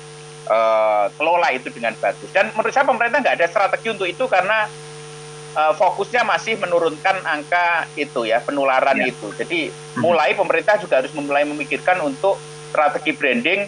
uh, 0.49 1.07
kelola 1.17 1.53
itu 1.53 1.69
dengan 1.69 1.93
bagus. 1.97 2.29
Dan 2.33 2.49
menurut 2.53 2.73
saya 2.73 2.85
pemerintah 2.85 3.21
nggak 3.21 3.35
ada 3.39 3.47
strategi 3.49 3.87
untuk 3.93 4.07
itu 4.09 4.25
karena 4.25 4.65
uh, 5.57 5.73
fokusnya 5.77 6.25
masih 6.25 6.57
menurunkan 6.57 7.21
angka 7.25 7.89
itu 7.97 8.25
ya 8.25 8.41
penularan 8.41 8.97
ya. 8.97 9.13
itu. 9.13 9.29
Jadi 9.33 9.69
hmm. 9.69 10.01
mulai 10.01 10.33
pemerintah 10.33 10.77
juga 10.81 11.01
harus 11.01 11.13
mulai 11.17 11.45
memikirkan 11.45 12.01
untuk 12.05 12.37
strategi 12.69 13.11
branding 13.17 13.61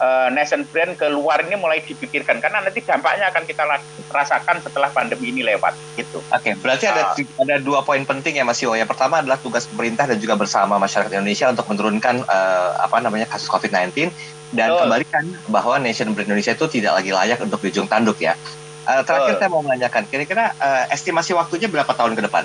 uh, 0.00 0.28
nation 0.32 0.66
brand 0.70 0.96
keluar 0.98 1.42
ini 1.44 1.54
mulai 1.58 1.82
dipikirkan 1.82 2.40
karena 2.42 2.64
nanti 2.64 2.80
dampaknya 2.82 3.30
akan 3.30 3.44
kita 3.46 3.62
rasakan 4.10 4.62
setelah 4.62 4.90
pandemi 4.90 5.30
ini 5.30 5.42
lewat 5.46 5.74
gitu. 5.98 6.22
Oke, 6.30 6.50
okay, 6.50 6.52
berarti 6.58 6.88
ada 6.88 7.14
uh, 7.14 7.42
ada 7.44 7.56
dua 7.60 7.82
poin 7.86 8.02
penting 8.02 8.40
ya 8.40 8.44
Mas 8.46 8.62
Yo. 8.62 8.74
Yang 8.74 8.94
pertama 8.94 9.20
adalah 9.20 9.38
tugas 9.38 9.68
pemerintah 9.68 10.08
dan 10.08 10.18
juga 10.18 10.34
bersama 10.38 10.78
masyarakat 10.80 11.10
Indonesia 11.14 11.50
untuk 11.50 11.66
menurunkan 11.70 12.24
uh, 12.26 12.68
apa 12.82 12.96
namanya 13.02 13.26
kasus 13.28 13.46
COVID-19 13.50 14.10
dan 14.54 14.70
betul. 14.70 14.80
kembalikan 14.86 15.24
bahwa 15.50 15.74
nation 15.82 16.10
brand 16.14 16.30
Indonesia 16.30 16.54
itu 16.54 16.66
tidak 16.70 17.02
lagi 17.02 17.10
layak 17.10 17.38
untuk 17.42 17.60
dijung 17.62 17.86
tanduk 17.90 18.18
ya. 18.18 18.38
Uh, 18.84 19.00
terakhir 19.00 19.40
saya 19.40 19.48
mau 19.48 19.64
menanyakan, 19.64 20.04
kira-kira 20.12 20.52
uh, 20.60 20.84
estimasi 20.92 21.32
waktunya 21.32 21.72
berapa 21.72 21.88
tahun 21.88 22.14
ke 22.20 22.24
depan? 22.28 22.44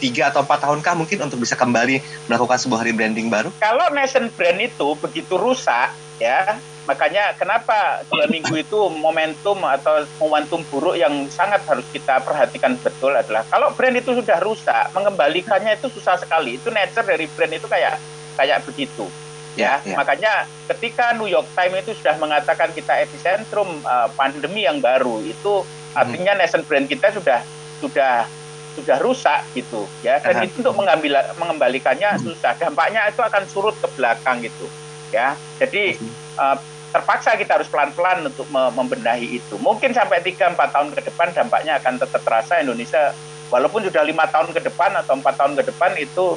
tiga 0.00 0.32
atau 0.32 0.40
empat 0.40 0.64
tahunkah 0.64 0.96
mungkin 0.96 1.20
untuk 1.20 1.44
bisa 1.44 1.52
kembali 1.54 2.00
melakukan 2.24 2.56
sebuah 2.56 2.80
rebranding 2.88 3.28
baru? 3.28 3.52
Kalau 3.60 3.92
nation 3.92 4.32
brand 4.32 4.56
itu 4.56 4.96
begitu 4.96 5.36
rusak, 5.36 5.92
ya 6.16 6.56
makanya 6.90 7.38
kenapa 7.38 8.02
dua 8.10 8.26
minggu 8.26 8.50
itu 8.58 8.90
momentum 8.90 9.62
atau 9.62 10.02
momentum 10.18 10.58
buruk 10.74 10.98
yang 10.98 11.30
sangat 11.30 11.62
harus 11.70 11.86
kita 11.94 12.18
perhatikan 12.18 12.74
betul 12.82 13.14
adalah 13.14 13.46
kalau 13.46 13.70
brand 13.78 13.94
itu 13.94 14.10
sudah 14.18 14.42
rusak 14.42 14.90
mengembalikannya 14.90 15.78
itu 15.78 15.86
susah 15.94 16.18
sekali 16.18 16.58
itu 16.58 16.66
nature 16.74 17.06
dari 17.06 17.30
brand 17.30 17.54
itu 17.54 17.70
kayak 17.70 18.02
kayak 18.34 18.58
begitu 18.66 19.06
ya, 19.54 19.78
ya, 19.86 19.94
ya. 19.94 19.96
makanya 20.02 20.32
ketika 20.74 21.14
New 21.14 21.30
York 21.30 21.46
Times 21.54 21.78
itu 21.78 21.94
sudah 21.94 22.18
mengatakan 22.18 22.74
kita 22.74 22.98
epicentrum 23.06 23.70
uh, 23.86 24.10
pandemi 24.18 24.66
yang 24.66 24.82
baru 24.82 25.22
itu 25.22 25.62
hmm. 25.62 25.94
artinya 25.94 26.34
hmm. 26.34 26.40
nation 26.42 26.62
brand 26.66 26.90
kita 26.90 27.14
sudah 27.14 27.46
sudah 27.78 28.26
sudah 28.74 28.98
rusak 28.98 29.46
gitu 29.54 29.86
ya 30.02 30.18
dan 30.18 30.34
uh 30.34 30.38
-huh. 30.42 30.46
itu 30.50 30.58
untuk 30.66 30.74
mengambil 30.74 31.22
mengembalikannya 31.38 32.18
hmm. 32.18 32.22
susah 32.26 32.58
dampaknya 32.58 33.06
itu 33.06 33.22
akan 33.22 33.46
surut 33.46 33.78
ke 33.78 33.86
belakang 33.94 34.42
gitu 34.42 34.66
ya 35.14 35.38
jadi 35.58 35.94
uh, 36.38 36.58
terpaksa 36.90 37.38
kita 37.38 37.62
harus 37.62 37.70
pelan-pelan 37.70 38.26
untuk 38.26 38.46
membenahi 38.50 39.38
itu 39.38 39.54
mungkin 39.62 39.94
sampai 39.94 40.20
3-4 40.22 40.58
tahun 40.58 40.88
ke 40.90 41.00
depan 41.06 41.30
dampaknya 41.30 41.78
akan 41.78 42.02
tetap 42.02 42.20
terasa 42.26 42.58
Indonesia 42.58 43.14
walaupun 43.50 43.86
sudah 43.86 44.02
lima 44.02 44.26
tahun 44.30 44.50
ke 44.50 44.60
depan 44.62 44.94
atau 44.98 45.18
empat 45.18 45.34
tahun 45.38 45.54
ke 45.58 45.62
depan 45.70 45.94
itu 45.98 46.34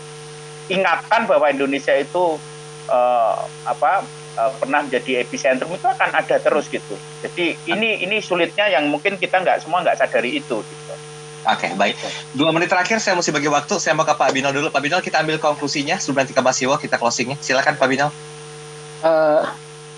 ingatan 0.69 1.25
bahwa 1.25 1.49
Indonesia 1.49 1.93
itu 1.97 2.37
uh, 2.89 3.35
apa 3.65 4.05
uh, 4.37 4.51
pernah 4.61 4.85
menjadi 4.85 5.25
epicentrum 5.25 5.73
itu 5.73 5.89
akan 5.89 6.09
ada 6.13 6.37
terus 6.37 6.69
gitu 6.69 6.97
jadi 7.25 7.57
ini 7.69 8.05
ini 8.05 8.21
sulitnya 8.21 8.69
yang 8.69 8.89
mungkin 8.89 9.17
kita 9.17 9.41
nggak 9.41 9.65
semua 9.65 9.81
nggak 9.81 9.97
sadari 9.97 10.37
itu 10.37 10.61
gitu. 10.61 10.95
Oke, 11.43 11.67
okay, 11.67 11.71
baik. 11.75 11.99
Dua 12.31 12.55
menit 12.55 12.71
terakhir 12.71 13.03
saya 13.03 13.19
mesti 13.19 13.35
bagi 13.35 13.51
waktu. 13.51 13.75
Saya 13.75 13.91
mau 13.99 14.07
ke 14.07 14.15
Pak 14.15 14.31
Bino 14.31 14.47
dulu. 14.55 14.71
Pak 14.71 14.79
Bino, 14.79 14.95
kita 15.03 15.19
ambil 15.19 15.43
konklusinya 15.43 15.99
sebelum 15.99 16.23
nanti 16.23 16.31
ke 16.31 16.39
Mas 16.39 16.55
Iwo, 16.63 16.79
kita 16.79 16.95
closingnya. 16.95 17.35
Silakan 17.43 17.75
Pak 17.75 17.87
Bino. 17.91 18.07
Uh, 19.03 19.43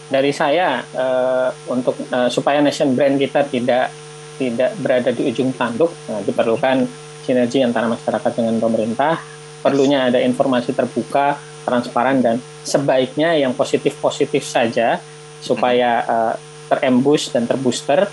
dari 0.05 0.29
saya 0.29 0.85
uh, 0.93 1.49
untuk 1.73 1.97
uh, 2.13 2.29
supaya 2.29 2.61
nation 2.61 2.93
brand 2.93 3.17
kita 3.17 3.41
tidak 3.49 3.89
tidak 4.35 4.75
berada 4.77 5.09
di 5.15 5.31
ujung 5.31 5.55
tanduk, 5.55 5.91
nah, 6.11 6.21
diperlukan 6.21 6.85
sinergi 7.23 7.63
antara 7.63 7.89
masyarakat 7.89 8.31
dengan 8.35 8.59
pemerintah. 8.59 9.17
Perlunya 9.65 10.13
ada 10.13 10.21
informasi 10.21 10.77
terbuka, 10.77 11.39
transparan 11.65 12.21
dan 12.21 12.37
sebaiknya 12.61 13.33
yang 13.33 13.57
positif-positif 13.57 14.45
saja 14.45 15.01
supaya 15.41 16.05
uh, 16.05 16.33
terembus 16.69 17.33
dan 17.33 17.49
terbooster. 17.49 18.05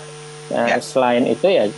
Uh, 0.49 0.67
ya. 0.73 0.81
Selain 0.81 1.23
itu 1.29 1.45
ya 1.45 1.69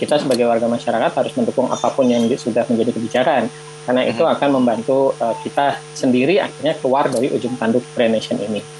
kita 0.00 0.20
sebagai 0.20 0.48
warga 0.48 0.68
masyarakat 0.68 1.12
harus 1.12 1.32
mendukung 1.36 1.68
apa 1.68 1.92
pun 1.92 2.08
yang 2.08 2.24
sudah 2.36 2.68
menjadi 2.68 2.92
kebijakan 2.92 3.48
karena 3.86 4.02
itu 4.02 4.22
hmm. 4.26 4.34
akan 4.36 4.48
membantu 4.60 5.14
uh, 5.22 5.32
kita 5.40 5.78
sendiri 5.94 6.42
akhirnya 6.42 6.74
keluar 6.76 7.06
dari 7.06 7.30
ujung 7.32 7.54
tanduk 7.54 7.84
brand 7.94 8.12
nation 8.12 8.36
ini. 8.42 8.75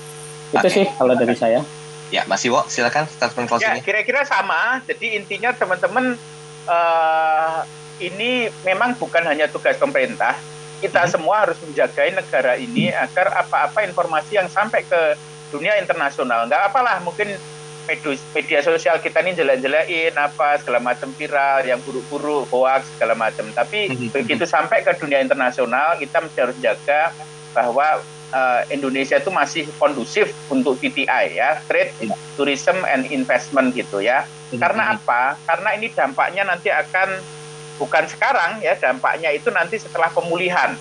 Itu 0.52 0.66
okay. 0.66 0.70
sih 0.70 0.86
kalau 0.94 1.14
dari 1.16 1.36
saya. 1.38 1.60
Ya, 2.06 2.22
Mas 2.30 2.46
Iwo, 2.46 2.62
silakan 2.70 3.10
statement 3.10 3.50
closing. 3.50 3.66
Ya, 3.66 3.82
kira-kira 3.82 4.22
sama. 4.22 4.78
Jadi 4.86 5.18
intinya 5.18 5.50
teman-teman 5.50 6.14
uh, 6.70 7.66
ini 7.98 8.46
memang 8.62 8.94
bukan 8.94 9.26
hanya 9.26 9.50
tugas 9.50 9.74
pemerintah. 9.74 10.38
Kita 10.78 11.02
hmm. 11.02 11.10
semua 11.10 11.42
harus 11.42 11.58
menjaga 11.66 12.06
negara 12.06 12.54
ini 12.54 12.94
agar 12.94 13.34
apa-apa 13.42 13.82
informasi 13.90 14.38
yang 14.38 14.46
sampai 14.46 14.86
ke 14.86 15.18
dunia 15.50 15.74
internasional. 15.82 16.46
Nggak 16.46 16.70
apalah, 16.70 17.02
mungkin 17.02 17.34
media 18.34 18.60
sosial 18.66 18.98
kita 18.98 19.22
ini 19.22 19.38
jelek-jelekin 19.38 20.14
apa 20.18 20.58
segala 20.58 20.82
macam 20.82 21.06
viral 21.14 21.62
yang 21.62 21.78
buruk-buruk 21.86 22.50
hoax 22.50 22.90
segala 22.98 23.14
macam 23.14 23.46
tapi 23.54 23.86
mm-hmm. 23.86 24.10
begitu 24.10 24.42
sampai 24.42 24.82
ke 24.82 24.90
dunia 24.98 25.22
internasional 25.22 25.94
kita 25.94 26.18
mesti 26.18 26.38
harus 26.42 26.58
jaga 26.58 27.14
bahwa 27.54 28.02
uh, 28.32 28.62
Indonesia 28.72 29.18
itu 29.18 29.30
masih 29.30 29.68
kondusif 29.76 30.32
untuk 30.50 30.78
TTI 30.80 31.36
ya 31.36 31.60
trade 31.66 31.92
yeah. 32.00 32.16
tourism 32.34 32.82
and 32.86 33.06
investment 33.10 33.74
gitu 33.76 34.02
ya 34.02 34.24
mm-hmm. 34.24 34.58
karena 34.58 34.98
apa 34.98 35.36
karena 35.44 35.68
ini 35.76 35.86
dampaknya 35.92 36.42
nanti 36.46 36.72
akan 36.72 37.20
bukan 37.76 38.04
sekarang 38.08 38.64
ya 38.64 38.74
dampaknya 38.78 39.30
itu 39.36 39.52
nanti 39.52 39.76
setelah 39.76 40.08
pemulihan 40.08 40.74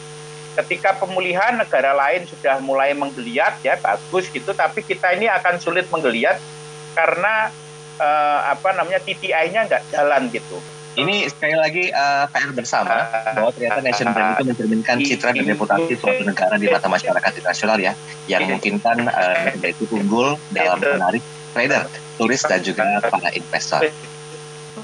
ketika 0.56 0.96
pemulihan 0.96 1.60
negara 1.60 1.92
lain 1.92 2.24
sudah 2.32 2.64
mulai 2.64 2.96
menggeliat 2.96 3.60
ya 3.60 3.76
bagus 3.76 4.32
gitu 4.32 4.56
tapi 4.56 4.80
kita 4.80 5.12
ini 5.12 5.28
akan 5.28 5.60
sulit 5.60 5.84
menggeliat 5.92 6.40
karena 6.96 7.52
uh, 8.00 8.40
apa 8.56 8.72
namanya 8.72 9.04
TTI-nya 9.04 9.68
nggak 9.68 9.84
jalan 9.92 10.32
gitu. 10.32 10.58
Ini 10.96 11.28
sekali 11.28 11.56
lagi 11.60 11.84
eh, 11.92 12.24
uh, 12.24 12.26
PR 12.32 12.56
bersama 12.56 12.96
bahwa 13.36 13.52
ternyata 13.52 13.84
nation 13.84 14.08
brand 14.16 14.40
itu 14.40 14.44
mencerminkan 14.48 14.96
citra 15.04 15.36
dan 15.36 15.44
reputasi 15.44 15.94
suatu 16.00 16.24
negara 16.24 16.56
di 16.56 16.72
mata 16.72 16.88
masyarakat 16.88 17.32
internasional 17.36 17.78
ya, 17.84 17.94
yang 18.32 18.48
memungkinkan 18.48 19.04
eh, 19.04 19.12
uh, 19.12 19.36
negara 19.52 19.70
itu 19.76 19.84
unggul 19.92 20.40
dalam 20.56 20.80
menarik 20.80 21.24
trader, 21.52 21.84
turis 22.16 22.42
dan 22.48 22.64
juga 22.64 22.84
para 23.04 23.30
investor. 23.36 23.92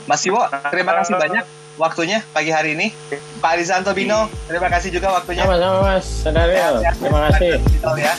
Mas 0.03 0.23
Iwo, 0.27 0.43
terima 0.67 0.99
kasih 0.99 1.15
banyak 1.15 1.45
waktunya 1.79 2.19
pagi 2.35 2.51
hari 2.51 2.75
ini. 2.75 2.91
Pak 3.39 3.55
Rizanto 3.55 3.95
Bino, 3.95 4.27
terima 4.51 4.67
kasih 4.67 4.91
juga 4.91 5.15
waktunya. 5.15 5.47
Sama-sama 5.47 5.95
Mas, 5.95 6.05
Sadaril. 6.27 6.83
Terima 6.99 7.19
kasih. 7.31 7.51
Terima 7.63 7.95
ya. 7.95 8.13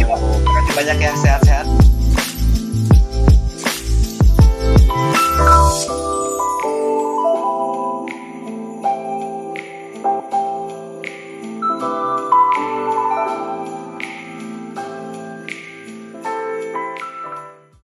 Terima 0.00 0.16
kasih 0.16 0.72
banyak 0.72 0.96
ya, 0.96 1.12
sehat-sehat. 1.20 1.66
Thank 5.38 5.88
you 5.88 6.08
Bye. 11.78 12.17